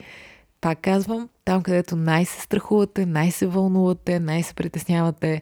пак 0.62 0.82
казвам, 0.82 1.30
там 1.46 1.64
където 1.64 1.96
най-се 1.96 2.42
страхувате, 2.42 3.06
най-се 3.06 3.48
вълнувате, 3.48 4.20
най-се 4.20 4.54
притеснявате, 4.54 5.42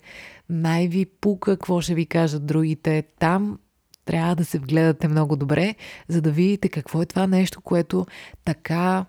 най-ви 0.50 1.06
пука 1.06 1.52
какво 1.52 1.82
ще 1.82 1.96
ви 1.96 2.06
кажат 2.06 2.46
другите, 2.46 3.04
там 3.20 3.60
трябва 4.06 4.36
да 4.36 4.46
се 4.46 4.60
вгледате 4.60 5.08
много 5.08 5.36
добре, 5.36 5.76
за 6.08 6.22
да 6.22 6.32
видите 6.32 6.70
какво 6.70 7.02
е 7.02 7.06
това 7.06 7.28
нещо, 7.28 7.62
което 7.62 8.06
така 8.46 9.06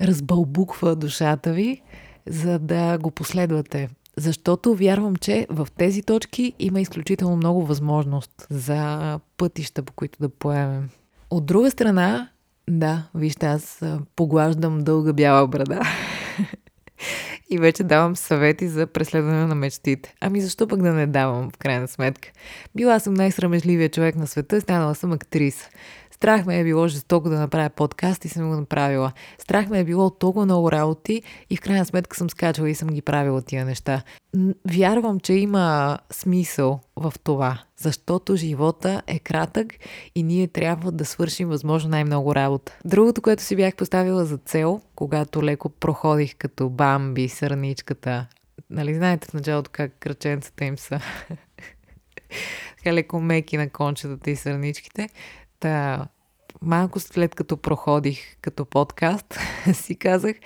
разбълбуква 0.00 0.96
душата 0.96 1.52
ви, 1.52 1.82
за 2.26 2.58
да 2.58 2.98
го 2.98 3.10
последвате. 3.10 3.88
Защото 4.16 4.74
вярвам, 4.74 5.16
че 5.16 5.46
в 5.50 5.68
тези 5.76 6.02
точки 6.02 6.52
има 6.58 6.80
изключително 6.80 7.36
много 7.36 7.66
възможност 7.66 8.46
за 8.50 9.20
пътища, 9.36 9.82
по 9.82 9.92
които 9.92 10.18
да 10.20 10.28
поемем. 10.28 10.88
От 11.30 11.46
друга 11.46 11.70
страна, 11.70 12.28
да, 12.68 13.08
вижте, 13.14 13.46
аз 13.46 13.82
поглаждам 14.16 14.84
дълга 14.84 15.12
бяла 15.12 15.46
брада. 15.48 15.80
и 17.50 17.58
вече 17.58 17.84
давам 17.84 18.16
съвети 18.16 18.68
за 18.68 18.86
преследване 18.86 19.46
на 19.46 19.54
мечтите. 19.54 20.14
Ами 20.20 20.40
защо 20.40 20.68
пък 20.68 20.82
да 20.82 20.92
не 20.92 21.06
давам, 21.06 21.50
в 21.50 21.58
крайна 21.58 21.88
сметка? 21.88 22.28
Била 22.74 23.00
съм 23.00 23.14
най-срамежливия 23.14 23.88
човек 23.88 24.16
на 24.16 24.26
света, 24.26 24.60
станала 24.60 24.94
съм 24.94 25.12
актриса. 25.12 25.68
Страх 26.18 26.46
ме 26.46 26.60
е 26.60 26.64
било 26.64 26.88
жестоко 26.88 27.28
да 27.28 27.38
направя 27.38 27.70
подкаст 27.70 28.24
и 28.24 28.28
съм 28.28 28.48
го 28.48 28.56
направила. 28.56 29.12
Страх 29.38 29.68
ме 29.68 29.80
е 29.80 29.84
било 29.84 30.10
толкова 30.10 30.44
много 30.44 30.72
работи 30.72 31.22
и 31.50 31.56
в 31.56 31.60
крайна 31.60 31.84
сметка 31.84 32.16
съм 32.16 32.30
скачала 32.30 32.70
и 32.70 32.74
съм 32.74 32.88
ги 32.88 33.02
правила 33.02 33.42
тия 33.42 33.64
неща. 33.64 34.02
Вярвам, 34.70 35.20
че 35.20 35.32
има 35.32 35.98
смисъл 36.10 36.80
в 36.96 37.12
това, 37.24 37.62
защото 37.76 38.36
живота 38.36 39.02
е 39.06 39.18
кратък 39.18 39.74
и 40.14 40.22
ние 40.22 40.48
трябва 40.48 40.92
да 40.92 41.04
свършим 41.04 41.48
възможно 41.48 41.90
най-много 41.90 42.34
работа. 42.34 42.78
Другото, 42.84 43.22
което 43.22 43.42
си 43.42 43.56
бях 43.56 43.76
поставила 43.76 44.24
за 44.24 44.36
цел, 44.36 44.80
когато 44.94 45.42
леко 45.42 45.68
проходих 45.68 46.36
като 46.36 46.68
бамби, 46.68 47.28
сърничката, 47.28 48.26
нали 48.70 48.94
знаете 48.94 49.28
в 49.28 49.34
началото 49.34 49.70
как 49.72 49.92
кръченцата 50.00 50.64
им 50.64 50.78
са 50.78 51.00
леко 52.86 53.20
меки 53.20 53.56
на 53.56 53.68
кончетата 53.68 54.30
и 54.30 54.36
сърничките, 54.36 55.08
Та, 55.60 56.06
малко 56.62 57.00
след 57.00 57.34
като 57.34 57.56
проходих 57.56 58.36
като 58.40 58.64
подкаст, 58.64 59.38
си 59.72 59.96
казах, 59.96 60.36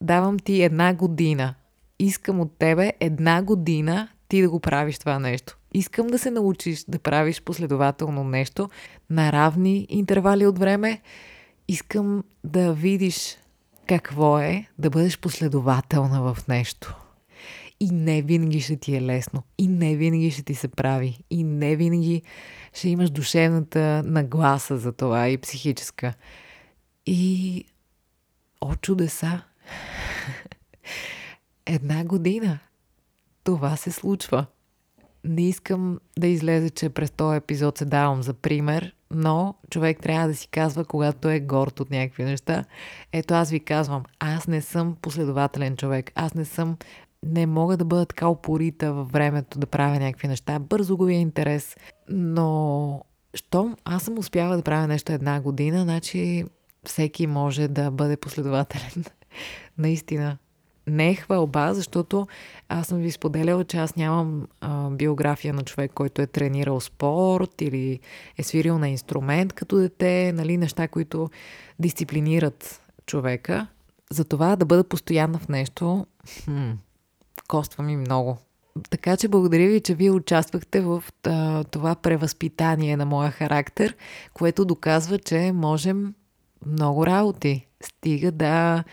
давам 0.00 0.38
ти 0.38 0.62
една 0.62 0.94
година. 0.94 1.54
Искам 1.98 2.40
от 2.40 2.58
тебе 2.58 2.92
една 3.00 3.42
година 3.42 4.08
ти 4.28 4.42
да 4.42 4.50
го 4.50 4.60
правиш 4.60 4.98
това 4.98 5.18
нещо. 5.18 5.58
Искам 5.74 6.06
да 6.06 6.18
се 6.18 6.30
научиш 6.30 6.84
да 6.88 6.98
правиш 6.98 7.42
последователно 7.42 8.24
нещо 8.24 8.70
на 9.10 9.32
равни 9.32 9.86
интервали 9.88 10.46
от 10.46 10.58
време. 10.58 11.00
Искам 11.68 12.24
да 12.44 12.72
видиш 12.72 13.36
какво 13.86 14.38
е 14.38 14.66
да 14.78 14.90
бъдеш 14.90 15.18
последователна 15.18 16.34
в 16.34 16.48
нещо. 16.48 17.03
И 17.80 17.90
не 17.90 18.22
винаги 18.22 18.60
ще 18.60 18.76
ти 18.76 18.96
е 18.96 19.02
лесно. 19.02 19.42
И 19.58 19.68
не 19.68 19.96
винаги 19.96 20.30
ще 20.30 20.42
ти 20.42 20.54
се 20.54 20.68
прави. 20.68 21.18
И 21.30 21.44
не 21.44 21.76
винаги 21.76 22.22
ще 22.72 22.88
имаш 22.88 23.10
душевната 23.10 24.02
нагласа 24.06 24.78
за 24.78 24.92
това 24.92 25.28
и 25.28 25.38
психическа. 25.38 26.14
И 27.06 27.64
о 28.60 28.74
чудеса! 28.74 29.42
Една 31.66 32.04
година. 32.04 32.58
Това 33.44 33.76
се 33.76 33.90
случва. 33.90 34.46
Не 35.24 35.48
искам 35.48 36.00
да 36.18 36.26
излезе, 36.26 36.70
че 36.70 36.88
през 36.88 37.10
този 37.10 37.36
епизод 37.36 37.78
се 37.78 37.84
давам 37.84 38.22
за 38.22 38.34
пример, 38.34 38.94
но 39.10 39.54
човек 39.70 40.00
трябва 40.00 40.28
да 40.28 40.34
си 40.34 40.48
казва, 40.48 40.84
когато 40.84 41.28
е 41.28 41.40
горд 41.40 41.80
от 41.80 41.90
някакви 41.90 42.24
неща. 42.24 42.64
Ето 43.12 43.34
аз 43.34 43.50
ви 43.50 43.60
казвам, 43.60 44.02
аз 44.18 44.46
не 44.46 44.60
съм 44.60 44.96
последователен 45.02 45.76
човек. 45.76 46.12
Аз 46.14 46.34
не 46.34 46.44
съм 46.44 46.76
не 47.26 47.46
мога 47.46 47.76
да 47.76 47.84
бъда 47.84 48.06
така 48.06 48.28
упорита 48.28 48.92
във 48.92 49.12
времето 49.12 49.58
да 49.58 49.66
правя 49.66 49.98
някакви 49.98 50.28
неща. 50.28 50.58
Бързо 50.58 51.08
е 51.08 51.12
интерес. 51.12 51.76
Но, 52.08 53.04
щом 53.34 53.76
аз 53.84 54.02
съм 54.02 54.18
успяла 54.18 54.56
да 54.56 54.62
правя 54.62 54.86
нещо 54.86 55.12
една 55.12 55.40
година, 55.40 55.82
значи 55.82 56.44
всеки 56.84 57.26
може 57.26 57.68
да 57.68 57.90
бъде 57.90 58.16
последователен. 58.16 59.04
Наистина. 59.78 60.38
Не 60.86 61.10
е 61.10 61.14
хвалба, 61.14 61.74
защото 61.74 62.26
аз 62.68 62.86
съм 62.86 62.98
ви 62.98 63.10
споделяла, 63.10 63.64
че 63.64 63.76
аз 63.76 63.96
нямам 63.96 64.46
а, 64.60 64.90
биография 64.90 65.54
на 65.54 65.62
човек, 65.62 65.90
който 65.94 66.22
е 66.22 66.26
тренирал 66.26 66.80
спорт 66.80 67.60
или 67.60 68.00
е 68.38 68.42
свирил 68.42 68.78
на 68.78 68.88
инструмент 68.88 69.52
като 69.52 69.76
дете, 69.76 70.32
нали, 70.32 70.56
неща, 70.56 70.88
които 70.88 71.30
дисциплинират 71.78 72.80
човека. 73.06 73.66
Затова 74.10 74.56
да 74.56 74.64
бъда 74.64 74.84
постоянна 74.84 75.38
в 75.38 75.48
нещо, 75.48 76.06
хм, 76.44 76.70
коства 77.54 77.84
ми 77.84 77.96
много. 77.96 78.38
Така 78.90 79.16
че 79.16 79.28
благодаря 79.28 79.68
ви, 79.68 79.80
че 79.80 79.94
вие 79.94 80.10
участвахте 80.10 80.80
в 80.80 81.04
това 81.70 81.94
превъзпитание 81.94 82.96
на 82.96 83.06
моя 83.06 83.30
характер, 83.30 83.96
което 84.32 84.64
доказва, 84.64 85.18
че 85.18 85.52
можем 85.52 86.14
много 86.66 87.06
работи. 87.06 87.66
Стига 87.80 88.32
да 88.32 88.84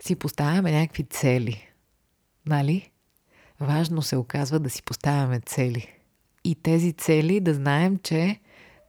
си 0.00 0.16
поставяме 0.16 0.72
някакви 0.72 1.04
цели. 1.04 1.68
Нали? 2.46 2.90
важно 3.60 4.02
се 4.02 4.16
оказва 4.16 4.58
да 4.58 4.70
си 4.70 4.82
поставяме 4.82 5.40
цели. 5.40 5.88
И 6.44 6.54
тези 6.54 6.92
цели 6.92 7.40
да 7.40 7.54
знаем, 7.54 7.96
че 8.02 8.40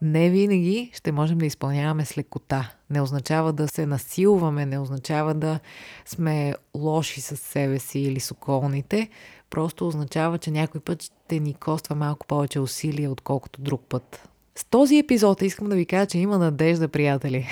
не 0.02 0.30
винаги 0.30 0.92
ще 0.94 1.12
можем 1.12 1.38
да 1.38 1.46
изпълняваме 1.46 2.06
с 2.06 2.18
лекота. 2.18 2.74
Не 2.90 3.02
означава 3.02 3.54
да 3.54 3.68
се 3.68 3.86
насилваме, 3.86 4.66
не 4.66 4.80
означава 4.80 5.34
да 5.34 5.60
сме 6.06 6.54
лоши 6.76 7.22
с 7.22 7.38
себе 7.38 7.80
си 7.80 8.00
или 8.00 8.20
с 8.20 8.32
околните. 8.32 9.10
Просто 9.50 9.88
означава, 9.88 10.38
че 10.38 10.52
някой 10.52 10.82
път 10.82 11.04
ще 11.04 11.40
ни 11.40 11.54
коства 11.54 11.96
малко 11.96 12.28
повече 12.28 12.60
усилия, 12.60 13.12
отколкото 13.12 13.62
друг 13.62 13.82
път. 13.90 14.30
С 14.56 14.66
този 14.66 14.98
епизод 14.98 15.42
искам 15.42 15.70
да 15.70 15.76
ви 15.76 15.86
кажа, 15.86 16.06
че 16.06 16.18
има 16.18 16.38
надежда, 16.38 16.88
приятели. 16.88 17.48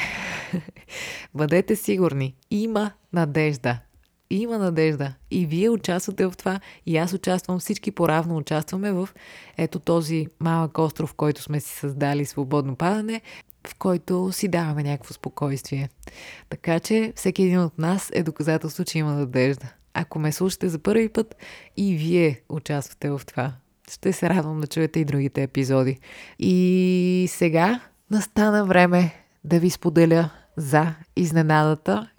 Бъдете 1.34 1.75
сигурни, 1.75 2.36
има 2.51 2.92
надежда. 3.13 3.80
Има 4.29 4.57
надежда. 4.57 5.13
И 5.31 5.46
вие 5.46 5.69
участвате 5.69 6.25
в 6.25 6.34
това, 6.38 6.60
и 6.86 6.98
аз 6.98 7.13
участвам, 7.13 7.60
всички 7.60 7.91
поравно 7.91 8.38
участваме 8.38 8.91
в 8.91 9.10
ето 9.57 9.79
този 9.79 10.27
малък 10.39 10.77
остров, 10.77 11.13
който 11.13 11.41
сме 11.41 11.60
си 11.60 11.69
създали 11.69 12.25
свободно 12.25 12.75
падане, 12.75 13.22
в 13.67 13.75
който 13.75 14.31
си 14.31 14.48
даваме 14.48 14.84
някакво 14.84 15.13
спокойствие. 15.13 15.89
Така 16.50 16.79
че 16.79 17.13
всеки 17.15 17.43
един 17.43 17.60
от 17.60 17.77
нас 17.77 18.10
е 18.13 18.24
доказателство, 18.24 18.84
че 18.84 18.98
има 18.98 19.13
надежда. 19.13 19.74
Ако 19.93 20.19
ме 20.19 20.31
слушате 20.31 20.69
за 20.69 20.79
първи 20.79 21.10
път 21.10 21.36
и 21.77 21.96
вие 21.96 22.41
участвате 22.50 23.10
в 23.10 23.22
това, 23.27 23.53
ще 23.91 24.13
се 24.13 24.29
радвам 24.29 24.62
да 24.62 24.67
чуете 24.67 25.00
и 25.00 25.05
другите 25.05 25.43
епизоди. 25.43 26.00
И 26.39 27.27
сега 27.29 27.79
настана 28.12 28.65
време 28.65 29.13
да 29.43 29.60
ви 29.60 29.69
споделя 29.69 30.29
за 30.57 30.96
изненадата. 31.15 32.10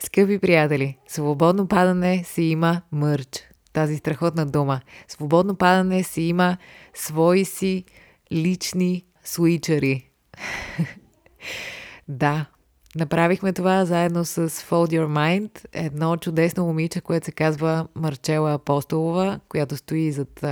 Скъпи 0.00 0.38
приятели, 0.38 0.98
свободно 1.06 1.68
падане 1.68 2.24
си 2.24 2.42
има 2.42 2.82
мърч. 2.92 3.48
Тази 3.72 3.96
страхотна 3.96 4.46
дума. 4.46 4.80
Свободно 5.08 5.56
падане 5.56 6.02
си 6.02 6.22
има 6.22 6.56
свои 6.94 7.44
си 7.44 7.84
лични 8.32 9.04
суичари. 9.24 10.10
да, 12.08 12.46
Направихме 12.96 13.52
това 13.52 13.84
заедно 13.84 14.24
с 14.24 14.48
Fold 14.48 14.92
Your 14.92 15.06
Mind, 15.06 15.66
едно 15.72 16.16
чудесно 16.16 16.66
момиче, 16.66 17.00
което 17.00 17.26
се 17.26 17.32
казва 17.32 17.86
Марчела 17.94 18.52
Апостолова, 18.52 19.40
която 19.48 19.76
стои 19.76 20.12
зад 20.12 20.44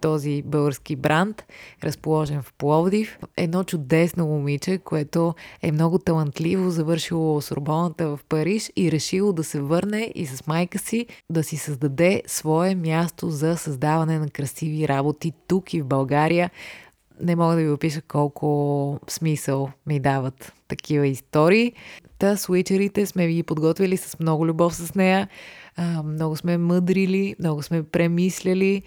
този 0.00 0.42
български 0.42 0.96
бранд, 0.96 1.44
разположен 1.84 2.42
в 2.42 2.52
Пловдив. 2.58 3.18
Едно 3.36 3.64
чудесно 3.64 4.26
момиче, 4.26 4.78
което 4.78 5.34
е 5.62 5.72
много 5.72 5.98
талантливо, 5.98 6.70
завършило 6.70 7.40
Сорбоната 7.40 8.08
в 8.08 8.20
Париж 8.28 8.72
и 8.76 8.92
решило 8.92 9.32
да 9.32 9.44
се 9.44 9.60
върне 9.60 10.12
и 10.14 10.26
с 10.26 10.46
майка 10.46 10.78
си 10.78 11.06
да 11.30 11.44
си 11.44 11.56
създаде 11.56 12.22
свое 12.26 12.74
място 12.74 13.30
за 13.30 13.56
създаване 13.56 14.18
на 14.18 14.28
красиви 14.28 14.88
работи 14.88 15.32
тук 15.48 15.74
и 15.74 15.82
в 15.82 15.86
България 15.86 16.50
не 17.20 17.36
мога 17.36 17.54
да 17.54 17.62
ви 17.62 17.70
опиша 17.70 18.02
колко 18.02 19.00
смисъл 19.08 19.70
ми 19.86 20.00
дават 20.00 20.52
такива 20.68 21.06
истории. 21.06 21.72
Та 22.18 22.36
свичерите 22.36 23.06
сме 23.06 23.26
ви 23.26 23.42
подготвили 23.42 23.96
с 23.96 24.18
много 24.20 24.46
любов 24.46 24.74
с 24.74 24.94
нея. 24.94 25.28
много 26.04 26.36
сме 26.36 26.58
мъдрили, 26.58 27.36
много 27.38 27.62
сме 27.62 27.82
премисляли 27.82 28.82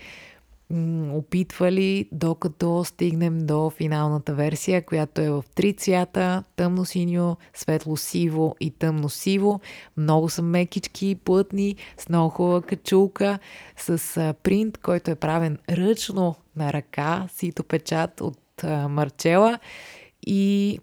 опитвали, 1.13 2.09
докато 2.11 2.83
стигнем 2.83 3.45
до 3.45 3.69
финалната 3.69 4.33
версия, 4.33 4.85
която 4.85 5.21
е 5.21 5.29
в 5.29 5.43
три 5.55 5.73
цвята 5.73 6.43
тъмно-синьо, 6.55 7.38
светло-сиво 7.53 8.55
и 8.59 8.71
тъмно-сиво. 8.71 9.59
Много 9.97 10.29
са 10.29 10.41
мекички, 10.41 11.15
плътни, 11.25 11.75
с 11.97 12.09
много 12.09 12.29
хубава 12.29 12.61
качулка, 12.61 13.39
с 13.77 14.33
принт, 14.43 14.77
който 14.77 15.11
е 15.11 15.15
правен 15.15 15.57
ръчно 15.69 16.35
на 16.55 16.73
ръка, 16.73 17.27
сито 17.33 17.63
печат 17.63 18.21
от 18.21 18.63
Марчела 18.89 19.59
и 20.27 20.79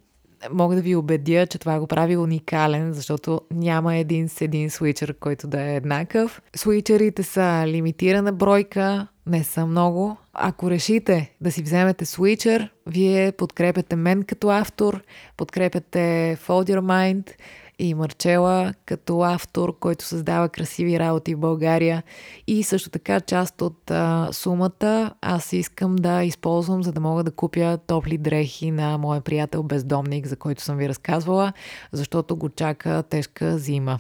мога 0.51 0.77
да 0.77 0.83
ви 0.83 0.97
убедя, 0.97 1.47
че 1.47 1.59
това 1.59 1.81
го 1.81 1.87
прави 1.87 2.17
уникален, 2.17 2.93
защото 2.93 3.41
няма 3.51 3.97
един 3.97 4.29
с 4.29 4.41
един 4.41 4.71
свичър, 4.71 5.15
който 5.21 5.47
да 5.47 5.63
е 5.63 5.77
еднакъв. 5.77 6.43
Свичерите 6.57 7.23
са 7.23 7.65
лимитирана 7.67 8.33
бройка, 8.33 9.07
не 9.27 9.45
са 9.45 9.67
много. 9.67 10.17
Ако 10.35 10.71
решите 10.71 11.33
да 11.41 11.53
си 11.53 11.63
вземете 11.63 12.05
свичър, 12.05 12.71
вие 12.87 13.33
подкрепяте 13.33 13.97
мен 13.97 14.23
като 14.23 14.51
автор, 14.51 15.03
подкрепяте 15.37 16.39
Fold 16.47 16.71
Your 16.71 16.81
Mind 16.81 17.31
и 17.79 17.95
Марчела 17.95 18.75
като 18.87 19.23
автор, 19.23 19.79
който 19.79 20.05
създава 20.05 20.49
красиви 20.49 20.99
работи 20.99 21.35
в 21.35 21.39
България. 21.39 22.03
И 22.47 22.63
също 22.63 22.91
така 22.91 23.21
част 23.21 23.63
от 23.63 23.91
а, 23.91 24.29
сумата 24.33 25.15
аз 25.21 25.53
искам 25.53 25.97
да 25.97 26.25
използвам, 26.25 26.83
за 26.83 26.93
да 26.93 27.01
мога 27.01 27.25
да 27.25 27.31
купя 27.31 27.79
топли 27.87 28.19
дрехи 28.19 28.71
на 28.71 28.99
моя 28.99 29.21
приятел 29.21 29.63
бездомник, 29.63 30.27
за 30.27 30.37
който 30.37 30.63
съм 30.63 30.77
ви 30.77 30.89
разказвала, 30.89 31.53
защото 31.93 32.37
го 32.37 32.49
чака 32.49 33.03
тежка 33.11 33.59
зима 33.59 33.99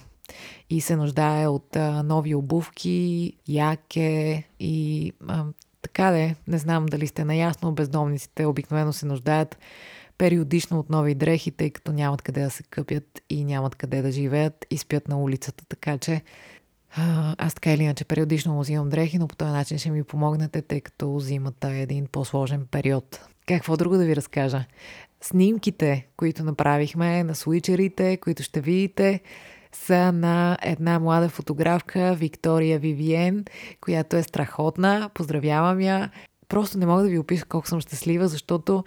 и 0.70 0.80
се 0.80 0.96
нуждае 0.96 1.48
от 1.48 1.76
а, 1.76 2.02
нови 2.02 2.34
обувки, 2.34 3.32
яке 3.48 4.44
и 4.60 5.12
а, 5.28 5.44
така 5.82 6.10
де, 6.10 6.34
не 6.48 6.58
знам 6.58 6.86
дали 6.86 7.06
сте 7.06 7.24
наясно, 7.24 7.72
бездомниците 7.72 8.46
обикновено 8.46 8.92
се 8.92 9.06
нуждаят 9.06 9.58
периодично 10.18 10.78
от 10.78 10.90
нови 10.90 11.14
дрехи, 11.14 11.50
тъй 11.50 11.70
като 11.70 11.92
нямат 11.92 12.22
къде 12.22 12.42
да 12.42 12.50
се 12.50 12.62
къпят 12.62 13.20
и 13.30 13.44
нямат 13.44 13.74
къде 13.74 14.02
да 14.02 14.12
живеят 14.12 14.66
и 14.70 14.78
спят 14.78 15.08
на 15.08 15.22
улицата. 15.22 15.64
Така 15.68 15.98
че 15.98 16.22
аз 17.38 17.54
така 17.54 17.72
или 17.72 17.82
иначе 17.82 18.04
периодично 18.04 18.54
му 18.54 18.60
взимам 18.60 18.88
дрехи, 18.88 19.18
но 19.18 19.28
по 19.28 19.36
този 19.36 19.50
начин 19.50 19.78
ще 19.78 19.90
ми 19.90 20.04
помогнете, 20.04 20.62
тъй 20.62 20.80
като 20.80 21.18
зимата 21.20 21.68
е 21.68 21.82
един 21.82 22.06
по-сложен 22.12 22.66
период. 22.70 23.20
Какво 23.46 23.76
друго 23.76 23.96
да 23.96 24.04
ви 24.04 24.16
разкажа? 24.16 24.64
Снимките, 25.20 26.06
които 26.16 26.44
направихме 26.44 27.24
на 27.24 27.34
свичерите, 27.34 28.16
които 28.16 28.42
ще 28.42 28.60
видите, 28.60 29.20
са 29.72 30.12
на 30.12 30.58
една 30.62 30.98
млада 30.98 31.28
фотографка, 31.28 32.14
Виктория 32.14 32.78
Вивиен, 32.78 33.44
която 33.80 34.16
е 34.16 34.22
страхотна. 34.22 35.10
Поздравявам 35.14 35.80
я. 35.80 36.10
Просто 36.48 36.78
не 36.78 36.86
мога 36.86 37.02
да 37.02 37.08
ви 37.08 37.18
опиша 37.18 37.44
колко 37.44 37.68
съм 37.68 37.80
щастлива, 37.80 38.28
защото 38.28 38.84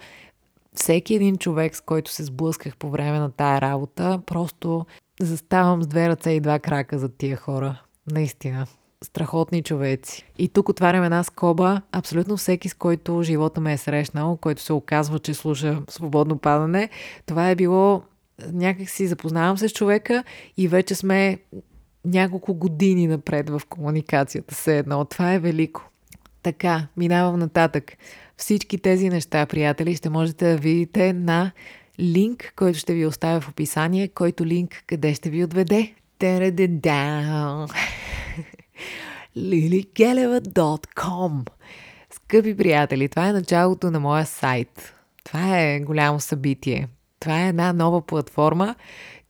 всеки 0.74 1.14
един 1.14 1.36
човек, 1.36 1.76
с 1.76 1.80
който 1.80 2.10
се 2.10 2.24
сблъсках 2.24 2.76
по 2.76 2.90
време 2.90 3.18
на 3.18 3.30
тая 3.30 3.60
работа, 3.60 4.20
просто 4.26 4.86
заставам 5.20 5.82
с 5.82 5.86
две 5.86 6.08
ръце 6.08 6.30
и 6.30 6.40
два 6.40 6.58
крака 6.58 6.98
за 6.98 7.08
тия 7.08 7.36
хора. 7.36 7.82
Наистина. 8.10 8.66
Страхотни 9.04 9.62
човеци. 9.62 10.26
И 10.38 10.48
тук 10.48 10.68
отварям 10.68 11.04
една 11.04 11.22
скоба. 11.22 11.82
Абсолютно 11.92 12.36
всеки, 12.36 12.68
с 12.68 12.74
който 12.74 13.22
живота 13.22 13.60
ме 13.60 13.72
е 13.72 13.78
срещнал, 13.78 14.36
който 14.36 14.62
се 14.62 14.72
оказва, 14.72 15.18
че 15.18 15.34
слуша 15.34 15.82
свободно 15.88 16.38
падане, 16.38 16.90
това 17.26 17.50
е 17.50 17.54
било 17.54 18.02
някак 18.52 18.88
си 18.88 19.06
запознавам 19.06 19.58
се 19.58 19.68
с 19.68 19.72
човека 19.72 20.24
и 20.56 20.68
вече 20.68 20.94
сме 20.94 21.38
няколко 22.04 22.54
години 22.54 23.06
напред 23.06 23.50
в 23.50 23.62
комуникацията 23.68 24.54
се 24.54 24.78
едно. 24.78 25.04
Това 25.04 25.34
е 25.34 25.38
велико. 25.38 25.90
Така, 26.42 26.86
минавам 26.96 27.38
нататък. 27.38 27.92
Всички 28.36 28.78
тези 28.78 29.08
неща, 29.08 29.46
приятели, 29.46 29.96
ще 29.96 30.10
можете 30.10 30.50
да 30.50 30.56
видите 30.56 31.12
на 31.12 31.50
линк, 32.00 32.52
който 32.56 32.78
ще 32.78 32.94
ви 32.94 33.06
оставя 33.06 33.40
в 33.40 33.48
описание, 33.48 34.08
който 34.08 34.46
линк 34.46 34.82
къде 34.86 35.14
ще 35.14 35.30
ви 35.30 35.44
отведе. 35.44 35.94
lilygeleva.com 39.36 41.46
Скъпи 42.10 42.56
приятели, 42.56 43.08
това 43.08 43.28
е 43.28 43.32
началото 43.32 43.90
на 43.90 44.00
моя 44.00 44.26
сайт. 44.26 44.94
Това 45.24 45.60
е 45.60 45.80
голямо 45.80 46.20
събитие. 46.20 46.88
Това 47.20 47.44
е 47.44 47.48
една 47.48 47.72
нова 47.72 48.06
платформа, 48.06 48.74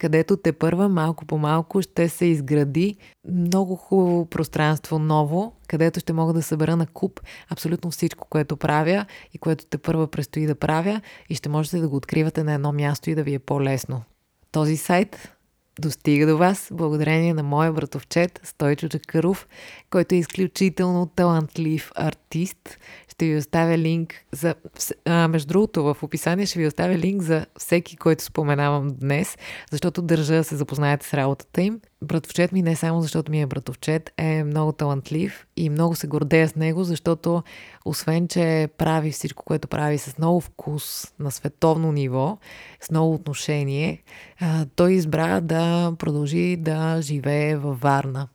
където 0.00 0.36
те 0.36 0.52
първа 0.52 0.88
малко 0.88 1.26
по 1.26 1.38
малко 1.38 1.82
ще 1.82 2.08
се 2.08 2.24
изгради 2.24 2.96
много 3.28 3.76
хубаво 3.76 4.26
пространство 4.26 4.98
ново, 4.98 5.52
където 5.68 6.00
ще 6.00 6.12
мога 6.12 6.32
да 6.32 6.42
събера 6.42 6.76
на 6.76 6.86
куп 6.86 7.20
абсолютно 7.50 7.90
всичко, 7.90 8.28
което 8.30 8.56
правя 8.56 9.06
и 9.34 9.38
което 9.38 9.66
те 9.66 9.78
първа 9.78 10.06
предстои 10.06 10.46
да 10.46 10.54
правя 10.54 11.00
и 11.28 11.34
ще 11.34 11.48
можете 11.48 11.78
да 11.78 11.88
го 11.88 11.96
откривате 11.96 12.44
на 12.44 12.52
едно 12.52 12.72
място 12.72 13.10
и 13.10 13.14
да 13.14 13.22
ви 13.22 13.34
е 13.34 13.38
по-лесно. 13.38 14.02
Този 14.52 14.76
сайт 14.76 15.32
достига 15.80 16.26
до 16.26 16.38
вас 16.38 16.68
благодарение 16.72 17.34
на 17.34 17.42
моя 17.42 17.72
братовчет 17.72 18.40
Стойчо 18.42 18.88
Чакаров, 18.88 19.48
който 19.90 20.14
е 20.14 20.18
изключително 20.18 21.06
талантлив 21.06 21.92
артист. 21.94 22.78
Ще 23.20 23.26
ви 23.26 23.37
оставя 23.37 23.78
линк 23.78 24.14
за... 24.33 24.54
А, 25.04 25.28
между 25.28 25.48
другото, 25.48 25.85
в 25.85 25.96
описание 26.02 26.46
ще 26.46 26.59
ви 26.59 26.66
оставя 26.66 26.94
линк 26.94 27.22
за 27.22 27.46
всеки, 27.59 27.96
който 27.96 28.24
споменавам 28.24 28.88
днес, 28.88 29.37
защото 29.70 30.02
държа 30.02 30.35
да 30.35 30.44
се 30.44 30.56
запознаете 30.56 31.06
с 31.06 31.14
работата 31.14 31.62
им. 31.62 31.80
Братовчет 32.02 32.52
ми 32.52 32.62
не 32.62 32.76
само 32.76 33.02
защото 33.02 33.30
ми 33.30 33.42
е 33.42 33.46
братовчет, 33.46 34.11
е 34.16 34.44
много 34.44 34.72
талантлив 34.72 35.46
и 35.56 35.70
много 35.70 35.94
се 35.94 36.06
гордея 36.06 36.48
с 36.48 36.56
него, 36.56 36.85
защото 36.85 37.42
освен, 37.85 38.28
че 38.28 38.68
прави 38.78 39.11
всичко, 39.11 39.44
което 39.44 39.68
прави 39.68 39.98
с 39.98 40.18
много 40.18 40.40
вкус 40.40 41.12
на 41.18 41.30
световно 41.30 41.92
ниво, 41.92 42.38
с 42.80 42.90
много 42.90 43.14
отношение, 43.14 44.02
той 44.76 44.92
избра 44.92 45.40
да 45.40 45.92
продължи 45.98 46.56
да 46.56 46.98
живее 47.02 47.56
във 47.56 47.80
Варна. 47.80 48.28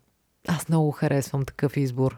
Аз 0.47 0.69
много 0.69 0.91
харесвам 0.91 1.45
такъв 1.45 1.77
избор. 1.77 2.17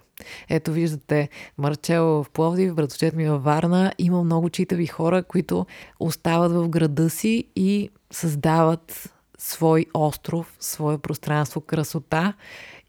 Ето 0.50 0.72
виждате, 0.72 1.30
Марчел 1.58 2.06
в 2.06 2.26
Пловдив, 2.34 2.76
братовчет 2.76 3.16
ми 3.16 3.30
във 3.30 3.44
Варна. 3.44 3.94
Има 3.98 4.24
много 4.24 4.50
читави 4.50 4.86
хора, 4.86 5.24
които 5.24 5.66
остават 6.00 6.52
в 6.52 6.70
града 6.70 7.10
си 7.10 7.44
и 7.56 7.90
създават 8.12 9.14
свой 9.38 9.86
остров, 9.94 10.58
свое 10.60 10.98
пространство, 10.98 11.62
красота 11.62 12.34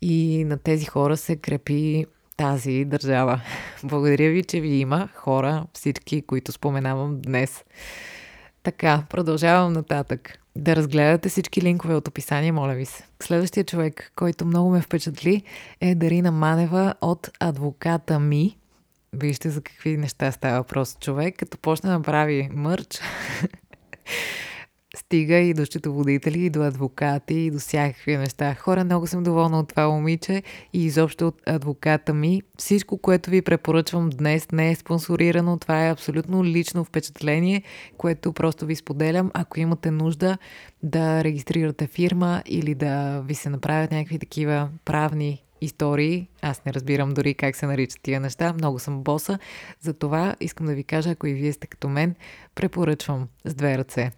и 0.02 0.44
на 0.44 0.58
тези 0.58 0.84
хора 0.84 1.16
се 1.16 1.36
крепи 1.36 2.06
тази 2.36 2.84
държава. 2.84 3.40
Благодаря 3.84 4.30
ви, 4.30 4.44
че 4.44 4.60
ви 4.60 4.68
има 4.68 5.08
хора, 5.14 5.66
всички, 5.72 6.22
които 6.22 6.52
споменавам 6.52 7.20
днес. 7.20 7.64
Така, 8.62 9.02
продължавам 9.10 9.72
нататък. 9.72 10.38
Да 10.58 10.76
разгледате 10.76 11.28
всички 11.28 11.62
линкове 11.62 11.94
от 11.94 12.08
описание, 12.08 12.52
моля 12.52 12.74
ви 12.74 12.84
се. 12.84 13.04
Следващия 13.22 13.64
човек, 13.64 14.12
който 14.16 14.46
много 14.46 14.70
ме 14.70 14.80
впечатли, 14.80 15.42
е 15.80 15.94
Дарина 15.94 16.32
Манева 16.32 16.94
от 17.00 17.30
адвоката 17.40 18.18
ми. 18.18 18.58
Вижте 19.12 19.50
за 19.50 19.62
какви 19.62 19.96
неща 19.96 20.32
става 20.32 20.58
въпрос 20.58 20.96
човек, 21.00 21.36
като 21.38 21.58
почне 21.58 21.90
да 21.90 22.02
прави 22.02 22.48
мърч. 22.52 23.00
стига 24.98 25.36
и 25.36 25.54
до 25.54 25.66
счетоводители, 25.66 26.44
и 26.44 26.50
до 26.50 26.62
адвокати, 26.62 27.34
и 27.34 27.50
до 27.50 27.58
всякакви 27.58 28.16
неща. 28.16 28.54
Хора, 28.54 28.84
много 28.84 29.06
съм 29.06 29.22
доволна 29.22 29.60
от 29.60 29.68
това 29.68 29.88
момиче 29.88 30.42
и 30.72 30.84
изобщо 30.84 31.26
от 31.26 31.42
адвоката 31.46 32.14
ми. 32.14 32.42
Всичко, 32.58 32.98
което 32.98 33.30
ви 33.30 33.42
препоръчвам 33.42 34.10
днес, 34.10 34.52
не 34.52 34.70
е 34.70 34.74
спонсорирано. 34.74 35.58
Това 35.58 35.86
е 35.86 35.90
абсолютно 35.90 36.44
лично 36.44 36.84
впечатление, 36.84 37.62
което 37.96 38.32
просто 38.32 38.66
ви 38.66 38.76
споделям. 38.76 39.30
Ако 39.34 39.60
имате 39.60 39.90
нужда 39.90 40.38
да 40.82 41.24
регистрирате 41.24 41.86
фирма 41.86 42.42
или 42.46 42.74
да 42.74 43.20
ви 43.20 43.34
се 43.34 43.50
направят 43.50 43.90
някакви 43.90 44.18
такива 44.18 44.68
правни 44.84 45.44
истории. 45.60 46.28
Аз 46.42 46.64
не 46.64 46.72
разбирам 46.72 47.14
дори 47.14 47.34
как 47.34 47.56
се 47.56 47.66
наричат 47.66 48.00
тия 48.02 48.20
неща. 48.20 48.52
Много 48.52 48.78
съм 48.78 49.02
боса. 49.02 49.38
Затова 49.80 50.36
искам 50.40 50.66
да 50.66 50.74
ви 50.74 50.84
кажа, 50.84 51.10
ако 51.10 51.26
и 51.26 51.34
вие 51.34 51.52
сте 51.52 51.66
като 51.66 51.88
мен, 51.88 52.14
препоръчвам 52.54 53.28
с 53.44 53.54
две 53.54 53.78
ръце. 53.78 54.10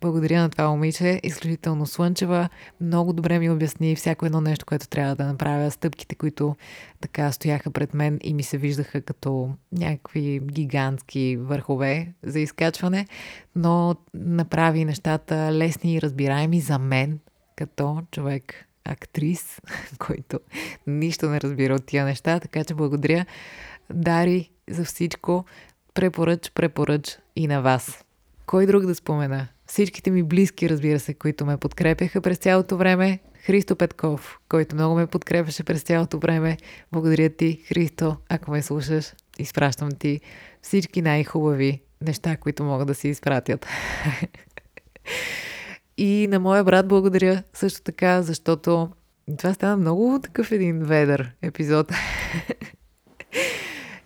Благодаря 0.00 0.42
на 0.42 0.50
това 0.50 0.68
момиче, 0.68 1.20
изключително 1.22 1.86
слънчева, 1.86 2.48
много 2.80 3.12
добре 3.12 3.38
ми 3.38 3.50
обясни 3.50 3.96
всяко 3.96 4.26
едно 4.26 4.40
нещо, 4.40 4.66
което 4.66 4.88
трябва 4.88 5.16
да 5.16 5.26
направя, 5.26 5.70
стъпките, 5.70 6.14
които 6.14 6.56
така 7.00 7.32
стояха 7.32 7.70
пред 7.70 7.94
мен 7.94 8.18
и 8.22 8.34
ми 8.34 8.42
се 8.42 8.58
виждаха 8.58 9.00
като 9.00 9.50
някакви 9.72 10.40
гигантски 10.40 11.36
върхове 11.40 12.12
за 12.22 12.40
изкачване, 12.40 13.06
но 13.56 13.94
направи 14.14 14.84
нещата 14.84 15.34
лесни 15.52 15.94
и 15.94 16.02
разбираеми 16.02 16.60
за 16.60 16.78
мен, 16.78 17.18
като 17.56 18.02
човек 18.10 18.66
актрис, 18.84 19.60
който 19.98 20.40
нищо 20.86 21.28
не 21.28 21.40
разбира 21.40 21.74
от 21.74 21.86
тия 21.86 22.04
неща, 22.04 22.40
така 22.40 22.64
че 22.64 22.74
благодаря 22.74 23.26
Дари 23.90 24.50
за 24.70 24.84
всичко. 24.84 25.44
Препоръч, 25.94 26.50
препоръч 26.54 27.18
и 27.36 27.46
на 27.46 27.62
вас. 27.62 28.04
Кой 28.46 28.66
друг 28.66 28.86
да 28.86 28.94
спомена? 28.94 29.48
Всичките 29.66 30.10
ми 30.10 30.22
близки, 30.22 30.68
разбира 30.68 31.00
се, 31.00 31.14
които 31.14 31.46
ме 31.46 31.56
подкрепяха 31.56 32.20
през 32.20 32.38
цялото 32.38 32.76
време. 32.76 33.18
Христо 33.42 33.76
Петков, 33.76 34.38
който 34.48 34.74
много 34.74 34.94
ме 34.94 35.06
подкрепяше 35.06 35.64
през 35.64 35.82
цялото 35.82 36.18
време. 36.18 36.56
Благодаря 36.92 37.28
ти, 37.28 37.62
Христо, 37.68 38.16
ако 38.28 38.50
ме 38.50 38.62
слушаш. 38.62 39.12
Изпращам 39.38 39.88
ти 39.98 40.20
всички 40.62 41.02
най-хубави 41.02 41.82
неща, 42.00 42.36
които 42.36 42.64
могат 42.64 42.86
да 42.86 42.94
си 42.94 43.08
изпратят. 43.08 43.66
И 45.96 46.26
на 46.30 46.40
моя 46.40 46.64
брат 46.64 46.88
благодаря 46.88 47.42
също 47.52 47.82
така, 47.82 48.22
защото 48.22 48.90
това 49.38 49.54
стана 49.54 49.76
много 49.76 50.20
такъв 50.22 50.52
един 50.52 50.78
ведър 50.78 51.32
епизод. 51.42 51.92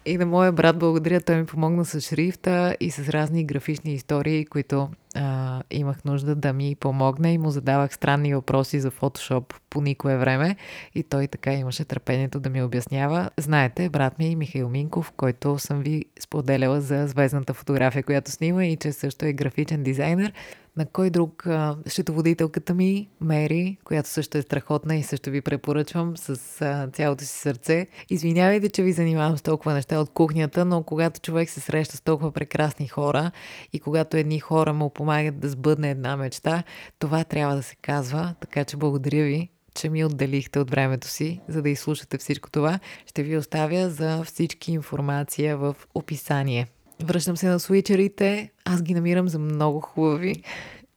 И 0.09 0.19
на 0.19 0.27
моя 0.27 0.53
брат 0.53 0.79
благодаря, 0.79 1.21
той 1.21 1.37
ми 1.37 1.47
помогна 1.47 1.85
с 1.85 2.01
шрифта 2.01 2.77
и 2.81 2.91
с 2.91 3.09
разни 3.09 3.45
графични 3.45 3.95
истории, 3.95 4.45
които 4.45 4.89
а, 5.19 5.63
имах 5.71 6.05
нужда 6.05 6.35
да 6.35 6.53
ми 6.53 6.77
помогне 6.81 7.33
и 7.33 7.39
му 7.39 7.51
задавах 7.51 7.95
странни 7.95 8.35
въпроси 8.35 8.81
за 8.81 8.91
фотошоп 8.91 9.55
по 9.71 9.81
никое 9.81 10.17
време 10.17 10.57
и 10.95 11.03
той 11.03 11.27
така 11.27 11.53
имаше 11.53 11.85
търпението 11.85 12.41
да 12.41 12.51
ми 12.51 12.63
обяснява. 12.63 13.31
Знаете, 13.37 13.89
брат 13.89 14.19
ми 14.19 14.27
е 14.27 14.37
Михаил 14.37 14.69
Минков, 14.69 15.13
който 15.17 15.59
съм 15.59 15.81
ви 15.81 16.05
споделяла 16.21 16.81
за 16.81 17.07
звездната 17.07 17.55
фотография, 17.55 18.03
която 18.03 18.31
снима 18.31 18.65
и 18.65 18.77
че 18.77 18.93
също 18.93 19.27
е 19.27 19.33
графичен 19.33 19.83
дизайнер. 19.83 20.33
На 20.79 20.87
кой 20.87 21.11
друг? 21.11 21.47
Счетоводителката 21.87 22.75
ми, 22.75 23.09
Мери, 23.21 23.77
която 23.85 24.09
също 24.09 24.39
е 24.39 24.43
страхотна 24.43 24.97
и 24.97 25.03
също 25.03 25.31
ви 25.31 25.41
препоръчвам 25.41 26.17
с 26.17 26.61
а, 26.61 26.89
цялото 26.93 27.25
си 27.25 27.31
сърце. 27.31 27.87
Извинявайте, 28.11 28.69
че 28.69 28.83
ви 28.83 28.93
занимавам 28.93 29.39
с 29.39 29.43
толкова 29.43 29.75
неща 29.75 30.01
от 30.01 30.11
кухнята, 30.11 30.65
но 30.65 30.83
когато 30.83 31.21
човек 31.21 31.51
се 31.51 31.61
среща 31.61 31.97
с 31.97 32.01
толкова 32.01 32.33
прекрасни 32.33 32.89
хора 32.89 33.31
и 33.73 33.81
когато 33.81 34.17
едни 34.17 34.41
хора 34.41 34.73
му 34.73 34.91
помагат 34.91 35.08
да 35.33 35.49
сбъдне 35.49 35.91
една 35.91 36.17
мечта, 36.17 36.63
това 36.99 37.25
трябва 37.25 37.57
да 37.57 37.63
се 37.63 37.77
казва. 37.77 38.35
Така 38.41 38.65
че 38.65 38.77
благодаря 38.77 39.25
ви, 39.25 39.49
че 39.75 39.89
ми 39.89 40.05
отделихте 40.05 40.59
от 40.59 40.71
времето 40.71 41.07
си, 41.07 41.41
за 41.49 41.63
да 41.63 41.71
изслушате 41.71 42.19
всичко 42.19 42.51
това. 42.51 42.79
Ще 43.07 43.23
ви 43.23 43.37
оставя 43.37 43.91
за 43.91 44.25
всички 44.25 44.73
информация 44.73 45.57
в 45.57 45.77
описание. 45.95 46.67
Връщам 47.05 47.37
се 47.37 47.49
на 47.49 47.61
свичерите. 47.61 48.51
Аз 48.65 48.83
ги 48.83 48.95
намирам 48.95 49.29
за 49.29 49.39
много 49.39 49.81
хубави. 49.81 50.43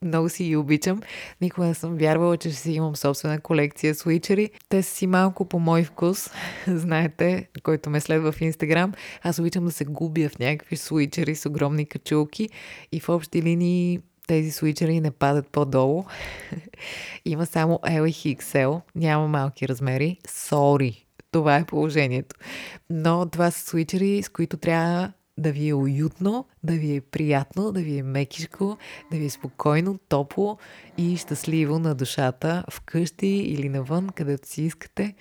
Много 0.06 0.30
си 0.30 0.44
ги 0.44 0.56
обичам. 0.56 1.02
Никога 1.42 1.68
не 1.68 1.74
съм 1.74 1.96
вярвала, 1.98 2.38
че 2.38 2.50
ще 2.50 2.60
си 2.60 2.72
имам 2.72 2.96
собствена 2.96 3.40
колекция 3.40 3.96
свичери. 3.96 4.50
Те 4.70 4.84
са 4.84 4.96
си 4.96 5.08
малко 5.08 5.46
по 5.46 5.60
мой 5.60 5.84
вкус. 5.84 6.30
Знаете, 6.68 7.48
който 7.64 7.90
ме 7.90 8.02
следва 8.02 8.32
в 8.32 8.42
Инстаграм. 8.42 8.94
Аз 9.24 9.40
обичам 9.40 9.66
да 9.66 9.72
се 9.72 9.86
губя 9.86 10.30
в 10.30 10.40
някакви 10.40 10.78
свичери 10.78 11.36
с 11.36 11.46
огромни 11.46 11.86
качулки 11.86 12.50
и 12.92 13.00
в 13.00 13.10
общи 13.10 13.42
линии 13.42 14.00
тези 14.28 14.52
свичери 14.52 15.00
не 15.00 15.12
падат 15.12 15.48
по-долу. 15.48 16.04
Има 17.26 17.46
само 17.46 17.80
L 17.84 18.08
и 18.08 18.38
XL. 18.38 18.82
Няма 18.96 19.28
малки 19.28 19.68
размери. 19.68 20.18
Сори. 20.28 21.06
Това 21.32 21.56
е 21.56 21.66
положението. 21.66 22.36
Но 22.90 23.30
това 23.30 23.52
са 23.52 23.60
свичери, 23.60 24.24
с 24.24 24.30
които 24.30 24.58
трябва 24.58 25.12
да 25.41 25.51
ви 25.51 25.69
е 25.69 25.73
уютно, 25.73 26.45
да 26.63 26.73
ви 26.73 26.95
е 26.95 27.01
приятно, 27.01 27.71
да 27.71 27.82
ви 27.82 27.97
е 27.97 28.04
мекишко, 28.04 28.77
да 29.12 29.17
ви 29.17 29.25
е 29.25 29.30
спокойно, 29.30 29.99
топло 30.10 30.58
и 30.97 31.17
щастливо 31.17 31.80
на 31.80 31.95
душата, 31.95 32.63
вкъщи 32.71 33.27
или 33.27 33.69
навън, 33.69 34.10
където 34.10 34.47
си 34.47 34.62
искате. 34.62 35.15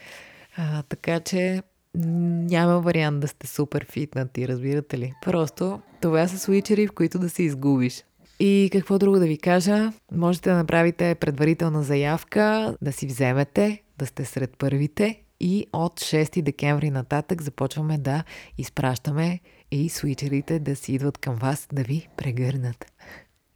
А, 0.57 0.83
така 0.83 1.21
че 1.21 1.63
няма 1.95 2.81
вариант 2.81 3.21
да 3.21 3.29
сте 3.29 3.47
супер 3.47 3.87
фитнати, 3.91 4.49
разбирате 4.49 4.99
ли? 4.99 5.13
Просто 5.25 5.81
това 6.01 6.29
са 6.29 6.39
свичери, 6.39 6.87
в 6.87 6.93
които 6.93 7.19
да 7.19 7.29
се 7.29 7.43
изгубиш. 7.43 8.05
И 8.41 8.69
какво 8.73 8.99
друго 8.99 9.19
да 9.19 9.27
ви 9.27 9.39
кажа? 9.39 9.93
Можете 10.13 10.51
да 10.51 10.57
направите 10.57 11.15
предварителна 11.15 11.83
заявка, 11.83 12.77
да 12.83 12.93
си 12.93 13.07
вземете, 13.07 13.83
да 13.99 14.07
сте 14.07 14.25
сред 14.25 14.57
първите 14.59 15.23
и 15.41 15.67
от 15.73 16.01
6 16.01 16.43
декември 16.43 16.91
нататък 16.91 17.43
започваме 17.43 17.99
да 17.99 18.25
изпращаме 18.59 19.41
и 19.71 19.89
свичерите 19.89 20.59
да 20.59 20.77
си 20.77 20.93
идват 20.93 21.19
към 21.19 21.35
вас 21.35 21.69
да 21.73 21.83
ви 21.83 22.09
прегърнат. 22.17 22.93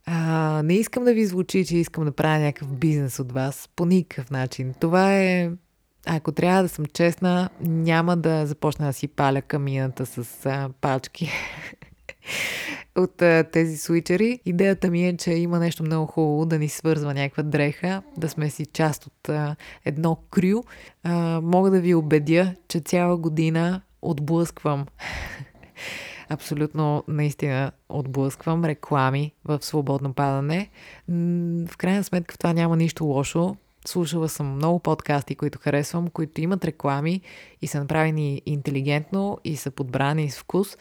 А, 0.05 0.61
не 0.63 0.73
искам 0.73 1.03
да 1.03 1.13
ви 1.13 1.25
звучи, 1.25 1.65
че 1.65 1.77
искам 1.77 2.05
да 2.05 2.11
правя 2.11 2.39
някакъв 2.39 2.73
бизнес 2.73 3.19
от 3.19 3.31
вас. 3.31 3.69
По 3.75 3.85
никакъв 3.85 4.31
начин. 4.31 4.73
Това 4.79 5.15
е... 5.15 5.51
Ако 6.07 6.31
трябва 6.31 6.63
да 6.63 6.69
съм 6.69 6.85
честна, 6.85 7.49
няма 7.61 8.17
да 8.17 8.45
започна 8.45 8.85
да 8.85 8.93
си 8.93 9.07
паля 9.07 9.41
камината 9.41 10.05
с 10.05 10.45
а, 10.45 10.69
пачки 10.81 11.31
от 12.95 13.21
а, 13.21 13.43
тези 13.51 13.77
свичери. 13.77 14.39
Идеята 14.45 14.91
ми 14.91 15.07
е, 15.07 15.17
че 15.17 15.31
има 15.31 15.59
нещо 15.59 15.83
много 15.83 16.05
хубаво 16.05 16.45
да 16.45 16.59
ни 16.59 16.69
свързва 16.69 17.13
някаква 17.13 17.43
дреха, 17.43 18.01
да 18.17 18.29
сме 18.29 18.49
си 18.49 18.65
част 18.65 19.05
от 19.05 19.29
а, 19.29 19.55
едно 19.85 20.17
крю. 20.31 20.63
А, 21.03 21.41
мога 21.41 21.71
да 21.71 21.81
ви 21.81 21.95
убедя, 21.95 22.55
че 22.67 22.79
цяла 22.79 23.17
година 23.17 23.81
отблъсквам 24.01 24.85
абсолютно 26.29 27.03
наистина 27.07 27.71
отблъсквам 27.89 28.65
реклами 28.65 29.33
в 29.45 29.59
свободно 29.61 30.13
падане. 30.13 30.69
В 31.67 31.77
крайна 31.77 32.03
сметка 32.03 32.35
в 32.35 32.37
това 32.37 32.53
няма 32.53 32.77
нищо 32.77 33.05
лошо. 33.05 33.55
Слушала 33.87 34.29
съм 34.29 34.55
много 34.55 34.79
подкасти, 34.79 35.35
които 35.35 35.59
харесвам, 35.59 36.09
които 36.09 36.41
имат 36.41 36.65
реклами 36.65 37.21
и 37.61 37.67
са 37.67 37.79
направени 37.79 38.41
интелигентно 38.45 39.39
и 39.43 39.55
са 39.55 39.71
подбрани 39.71 40.29
с 40.29 40.39
вкус. 40.39 40.77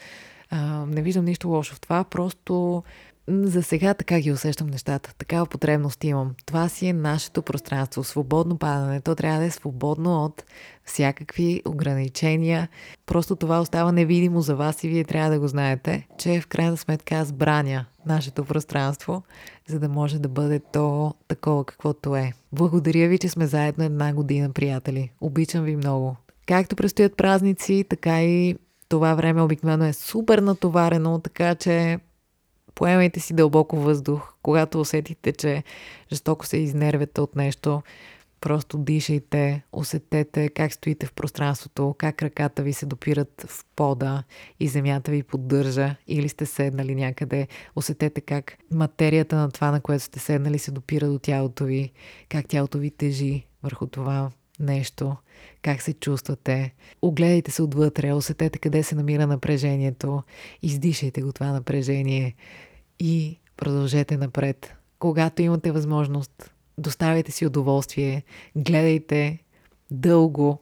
Не 0.87 1.03
виждам 1.03 1.25
нищо 1.25 1.49
лошо 1.49 1.75
в 1.75 1.81
това, 1.81 2.05
просто 2.05 2.83
за 3.29 3.63
сега 3.63 3.95
така 3.95 4.21
ги 4.21 4.33
усещам 4.33 4.67
нещата. 4.67 5.15
Такава 5.19 5.47
потребност 5.47 6.05
имам. 6.05 6.35
Това 6.47 6.69
си 6.69 6.87
е 6.87 6.93
нашето 6.93 7.43
пространство. 7.43 8.05
Свободно 8.05 8.59
падане. 8.59 9.01
То 9.01 9.15
трябва 9.15 9.39
да 9.39 9.45
е 9.45 9.51
свободно 9.51 10.25
от 10.25 10.45
всякакви 10.85 11.63
ограничения. 11.67 12.69
Просто 13.07 13.37
това 13.37 13.61
остава 13.61 13.93
невидимо 13.93 14.41
за 14.41 14.57
вас 14.57 14.85
и 14.85 14.89
вие 14.89 15.05
трябва 15.05 15.31
да 15.31 15.41
го 15.41 15.49
знаете, 15.49 16.07
че 16.19 16.41
в 16.41 16.47
крайна 16.47 16.77
сметка 16.77 17.15
аз 17.15 17.33
браня 17.33 17.87
нашето 18.07 18.45
пространство, 18.45 19.23
за 19.69 19.81
да 19.81 19.89
може 19.89 20.19
да 20.19 20.29
бъде 20.29 20.61
то 20.73 21.15
такова 21.29 21.65
каквото 21.65 22.17
е. 22.17 22.33
Благодаря 22.53 23.09
ви, 23.09 23.19
че 23.19 23.29
сме 23.29 23.47
заедно 23.47 23.85
една 23.85 24.15
година, 24.15 24.51
приятели. 24.51 25.11
Обичам 25.21 25.65
ви 25.65 25.77
много. 25.77 26.17
Както 26.47 26.77
предстоят 26.77 27.17
празници, 27.17 27.85
така 27.89 28.23
и 28.23 28.57
това 28.89 29.15
време 29.15 29.43
обикновено 29.43 29.85
е 29.85 29.93
супер 29.93 30.39
натоварено, 30.39 31.19
така 31.19 31.55
че 31.55 31.99
поемайте 32.75 33.21
си 33.21 33.35
дълбоко 33.35 33.77
въздух. 33.77 34.35
Когато 34.43 34.81
усетите, 34.81 35.33
че 35.33 35.63
жестоко 36.13 36.47
се 36.47 36.57
изнервяте 36.57 37.21
от 37.21 37.37
нещо, 37.37 37.83
просто 38.41 38.79
дишайте, 38.79 39.63
усетете 39.73 40.49
как 40.49 40.73
стоите 40.73 41.07
в 41.07 41.13
пространството, 41.13 41.95
как 41.99 42.23
ръката 42.23 42.63
ви 42.63 42.73
се 42.73 42.87
допират 42.87 43.45
в 43.49 43.65
пода 43.77 44.23
и 44.61 44.69
земята 44.69 45.11
ви 45.11 45.23
поддържа 45.23 45.97
или 46.07 46.29
сте 46.29 46.47
седнали 46.47 46.95
някъде. 46.95 47.49
Усетете 47.77 48.21
как 48.21 48.59
материята 48.71 49.37
на 49.37 49.51
това, 49.51 49.71
на 49.71 49.81
което 49.81 50.05
сте 50.05 50.19
седнали, 50.19 50.59
се 50.59 50.71
допира 50.71 51.09
до 51.09 51.19
тялото 51.19 51.65
ви, 51.65 51.93
как 52.29 52.49
тялото 52.49 52.79
ви 52.79 52.91
тежи 52.91 53.47
върху 53.63 53.87
това 53.87 54.31
нещо, 54.61 55.17
как 55.63 55.83
се 55.83 55.93
чувствате. 55.93 56.75
Огледайте 57.03 57.51
се 57.51 57.63
отвътре, 57.63 58.13
усетете 58.13 58.59
къде 58.59 58.83
се 58.83 58.95
намира 58.95 59.27
напрежението, 59.27 60.23
издишайте 60.63 61.23
го 61.23 61.33
това 61.33 61.47
напрежение 61.53 62.35
и 63.01 63.39
продължете 63.57 64.17
напред. 64.17 64.75
Когато 64.99 65.43
имате 65.43 65.73
възможност, 65.73 66.55
доставяйте 66.79 67.33
си 67.33 67.47
удоволствие, 67.47 68.23
гледайте 68.57 69.39
дълго 69.91 70.61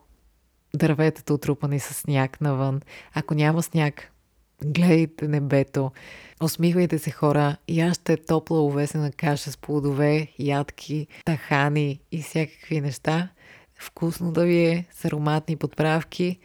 дърветата 0.77 1.35
отрупани 1.35 1.81
с 1.81 1.95
сняг 1.95 2.41
навън. 2.41 2.81
Ако 3.15 3.35
няма 3.35 3.63
сняг, 3.63 4.13
гледайте 4.65 5.29
небето, 5.29 5.91
усмихвайте 6.43 6.99
се 6.99 7.11
хора, 7.11 7.57
яще 7.69 8.17
топла 8.17 8.63
увесена 8.63 9.13
каша 9.13 9.51
с 9.51 9.57
плодове, 9.57 10.29
ядки, 10.39 11.07
тахани 11.25 12.01
и 12.13 12.23
всякакви 12.23 12.81
неща– 12.81 13.29
вкусно 13.83 14.33
да 14.33 14.45
ви 14.45 14.65
е, 14.65 14.87
с 14.93 15.05
ароматни 15.05 15.57
подправки. 15.57 16.39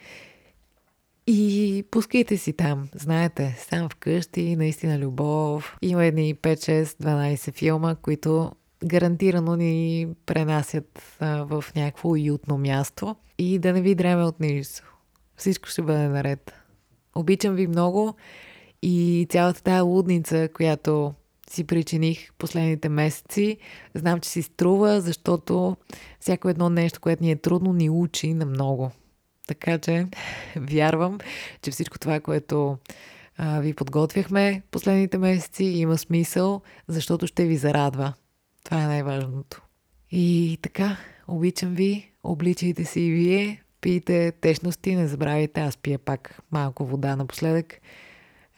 И 1.27 1.83
пускайте 1.91 2.37
си 2.37 2.53
там, 2.53 2.89
знаете, 2.95 3.55
сам 3.59 3.89
вкъщи, 3.89 4.55
наистина 4.55 4.99
любов. 4.99 5.77
Има 5.81 6.05
едни 6.05 6.35
5, 6.35 6.55
6, 6.55 6.83
12 6.83 7.53
филма, 7.53 7.95
които 7.95 8.51
гарантирано 8.85 9.55
ни 9.55 10.07
пренасят 10.25 11.17
в 11.19 11.65
някакво 11.75 12.09
уютно 12.09 12.57
място 12.57 13.15
и 13.37 13.59
да 13.59 13.73
не 13.73 13.81
ви 13.81 13.95
дреме 13.95 14.23
от 14.23 14.39
нищо. 14.39 14.95
Всичко 15.37 15.67
ще 15.67 15.81
бъде 15.81 16.07
наред. 16.07 16.53
Обичам 17.15 17.55
ви 17.55 17.67
много 17.67 18.15
и 18.81 19.27
цялата 19.29 19.63
тая 19.63 19.83
лудница, 19.83 20.49
която 20.53 21.13
си 21.49 21.63
причиних 21.63 22.33
последните 22.37 22.89
месеци. 22.89 23.57
Знам, 23.95 24.19
че 24.19 24.29
си 24.29 24.41
струва, 24.41 25.01
защото 25.01 25.77
всяко 26.19 26.49
едно 26.49 26.69
нещо, 26.69 27.01
което 27.01 27.23
ни 27.23 27.31
е 27.31 27.35
трудно, 27.35 27.73
ни 27.73 27.89
учи 27.89 28.33
на 28.33 28.45
много. 28.45 28.91
Така 29.47 29.77
че 29.77 30.07
вярвам, 30.55 31.17
че 31.61 31.71
всичко 31.71 31.99
това, 31.99 32.19
което 32.19 32.77
а, 33.37 33.59
ви 33.59 33.73
подготвяхме 33.73 34.61
последните 34.71 35.17
месеци, 35.17 35.63
има 35.63 35.97
смисъл, 35.97 36.61
защото 36.87 37.27
ще 37.27 37.45
ви 37.45 37.57
зарадва. 37.57 38.13
Това 38.63 38.83
е 38.83 38.87
най-важното. 38.87 39.61
И 40.11 40.57
така, 40.61 40.97
обичам 41.27 41.75
ви, 41.75 42.11
обличайте 42.23 42.85
се 42.85 42.99
и 42.99 43.11
вие, 43.11 43.63
пийте 43.81 44.31
течности, 44.31 44.95
не 44.95 45.07
забравяйте, 45.07 45.61
аз 45.61 45.77
пия 45.77 45.99
пак 45.99 46.39
малко 46.51 46.85
вода 46.85 47.15
напоследък. 47.15 47.79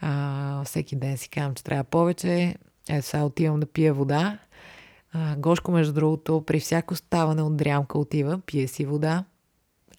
А, 0.00 0.64
всеки 0.64 0.96
ден 0.96 1.18
си 1.18 1.28
казвам, 1.28 1.54
че 1.54 1.64
трябва 1.64 1.84
повече. 1.84 2.54
Ето 2.90 3.06
сега 3.06 3.24
отивам 3.24 3.60
да 3.60 3.66
пия 3.66 3.94
вода. 3.94 4.38
А, 5.12 5.36
Гошко, 5.36 5.70
между 5.70 5.92
другото, 5.92 6.42
при 6.46 6.60
всяко 6.60 6.96
ставане 6.96 7.42
от 7.42 7.56
дрямка 7.56 7.98
отива, 7.98 8.40
пие 8.46 8.68
си 8.68 8.84
вода, 8.84 9.24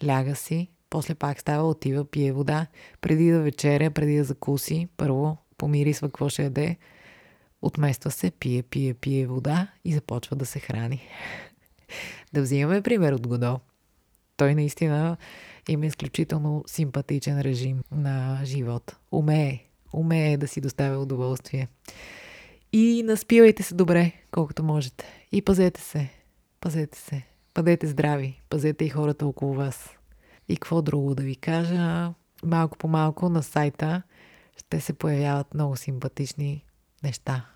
ляга 0.04 0.34
си, 0.34 0.68
после 0.90 1.14
пак 1.14 1.40
става, 1.40 1.68
отива, 1.68 2.04
пие 2.04 2.32
вода. 2.32 2.66
Преди 3.00 3.30
да 3.30 3.40
вечеря, 3.40 3.90
преди 3.90 4.16
да 4.16 4.24
закуси, 4.24 4.88
първо 4.96 5.36
помирисва 5.58 6.08
какво 6.08 6.28
ще 6.28 6.42
яде, 6.42 6.76
отмества 7.62 8.10
се, 8.10 8.30
пие, 8.30 8.62
пие, 8.62 8.94
пие 8.94 9.26
вода 9.26 9.68
и 9.84 9.92
започва 9.94 10.36
да 10.36 10.46
се 10.46 10.58
храни. 10.58 11.02
да 12.32 12.42
взимаме 12.42 12.82
пример 12.82 13.12
от 13.12 13.26
Годо. 13.26 13.60
Той 14.36 14.54
наистина 14.54 15.16
има 15.68 15.86
изключително 15.86 16.64
симпатичен 16.66 17.40
режим 17.40 17.80
на 17.90 18.40
живот. 18.44 18.96
Умее, 19.12 19.58
умее 19.92 20.36
да 20.36 20.48
си 20.48 20.60
доставя 20.60 20.98
удоволствие. 20.98 21.68
И 22.72 23.02
наспивайте 23.02 23.62
се 23.62 23.74
добре, 23.74 24.12
колкото 24.30 24.64
можете. 24.64 25.04
И 25.32 25.42
пазете 25.42 25.80
се. 25.80 26.08
Пазете 26.60 26.98
се. 26.98 27.22
Бъдете 27.54 27.86
здрави. 27.86 28.40
Пазете 28.50 28.84
и 28.84 28.88
хората 28.88 29.26
около 29.26 29.54
вас. 29.54 29.90
И 30.48 30.56
какво 30.56 30.82
друго 30.82 31.14
да 31.14 31.22
ви 31.22 31.36
кажа? 31.36 32.12
Малко 32.44 32.78
по 32.78 32.88
малко 32.88 33.28
на 33.28 33.42
сайта 33.42 34.02
ще 34.56 34.80
се 34.80 34.92
появяват 34.92 35.54
много 35.54 35.76
симпатични 35.76 36.64
неща. 37.02 37.46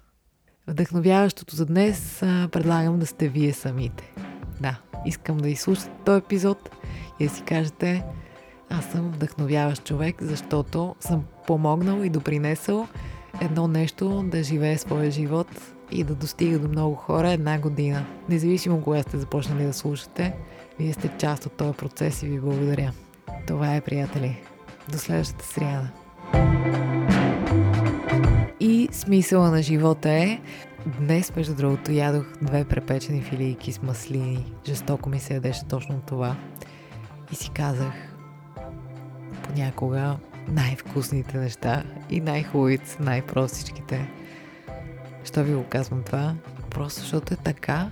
Вдъхновяващото 0.66 1.56
за 1.56 1.66
днес 1.66 2.18
предлагам 2.52 2.98
да 2.98 3.06
сте 3.06 3.28
вие 3.28 3.52
самите. 3.52 4.12
Да, 4.60 4.80
искам 5.06 5.36
да 5.36 5.48
изслушате 5.48 5.90
този 6.04 6.18
епизод 6.18 6.70
и 7.20 7.28
да 7.28 7.34
си 7.34 7.42
кажете 7.42 8.04
аз 8.70 8.84
съм 8.84 9.10
вдъхновяващ 9.10 9.84
човек, 9.84 10.22
защото 10.22 10.96
съм 11.00 11.24
помогнал 11.46 12.02
и 12.02 12.10
допринесъл 12.10 12.88
едно 13.40 13.68
нещо 13.68 14.24
да 14.26 14.42
живее 14.42 14.78
своя 14.78 15.10
живот 15.10 15.48
и 15.90 16.04
да 16.04 16.14
достига 16.14 16.58
до 16.58 16.68
много 16.68 16.94
хора 16.94 17.30
една 17.30 17.58
година. 17.58 18.06
Независимо 18.28 18.82
кога 18.82 19.02
сте 19.02 19.18
започнали 19.18 19.64
да 19.64 19.72
слушате, 19.72 20.34
вие 20.78 20.92
сте 20.92 21.10
част 21.18 21.46
от 21.46 21.52
този 21.52 21.76
процес 21.76 22.22
и 22.22 22.26
ви 22.26 22.40
благодаря. 22.40 22.92
Това 23.46 23.74
е, 23.74 23.80
приятели. 23.80 24.40
До 24.92 24.98
следващата 24.98 25.44
сряда. 25.44 25.88
И 28.60 28.88
смисъла 28.92 29.50
на 29.50 29.62
живота 29.62 30.10
е 30.10 30.40
Днес, 31.00 31.36
между 31.36 31.54
другото, 31.54 31.92
ядох 31.92 32.24
две 32.42 32.64
препечени 32.64 33.22
филийки 33.22 33.72
с 33.72 33.82
маслини. 33.82 34.52
Жестоко 34.66 35.08
ми 35.08 35.20
се 35.20 35.34
ядеше 35.34 35.64
точно 35.64 36.00
това. 36.06 36.36
И 37.32 37.34
си 37.34 37.50
казах, 37.54 37.92
понякога 39.42 40.16
най-вкусните 40.48 41.38
неща 41.38 41.82
и 42.10 42.20
най-хубавите 42.20 42.96
най-простичките. 43.00 44.08
Що 45.24 45.44
ви 45.44 45.54
го 45.54 45.64
казвам 45.64 46.02
това? 46.02 46.34
Просто 46.70 47.00
защото 47.00 47.34
е 47.34 47.36
така. 47.36 47.90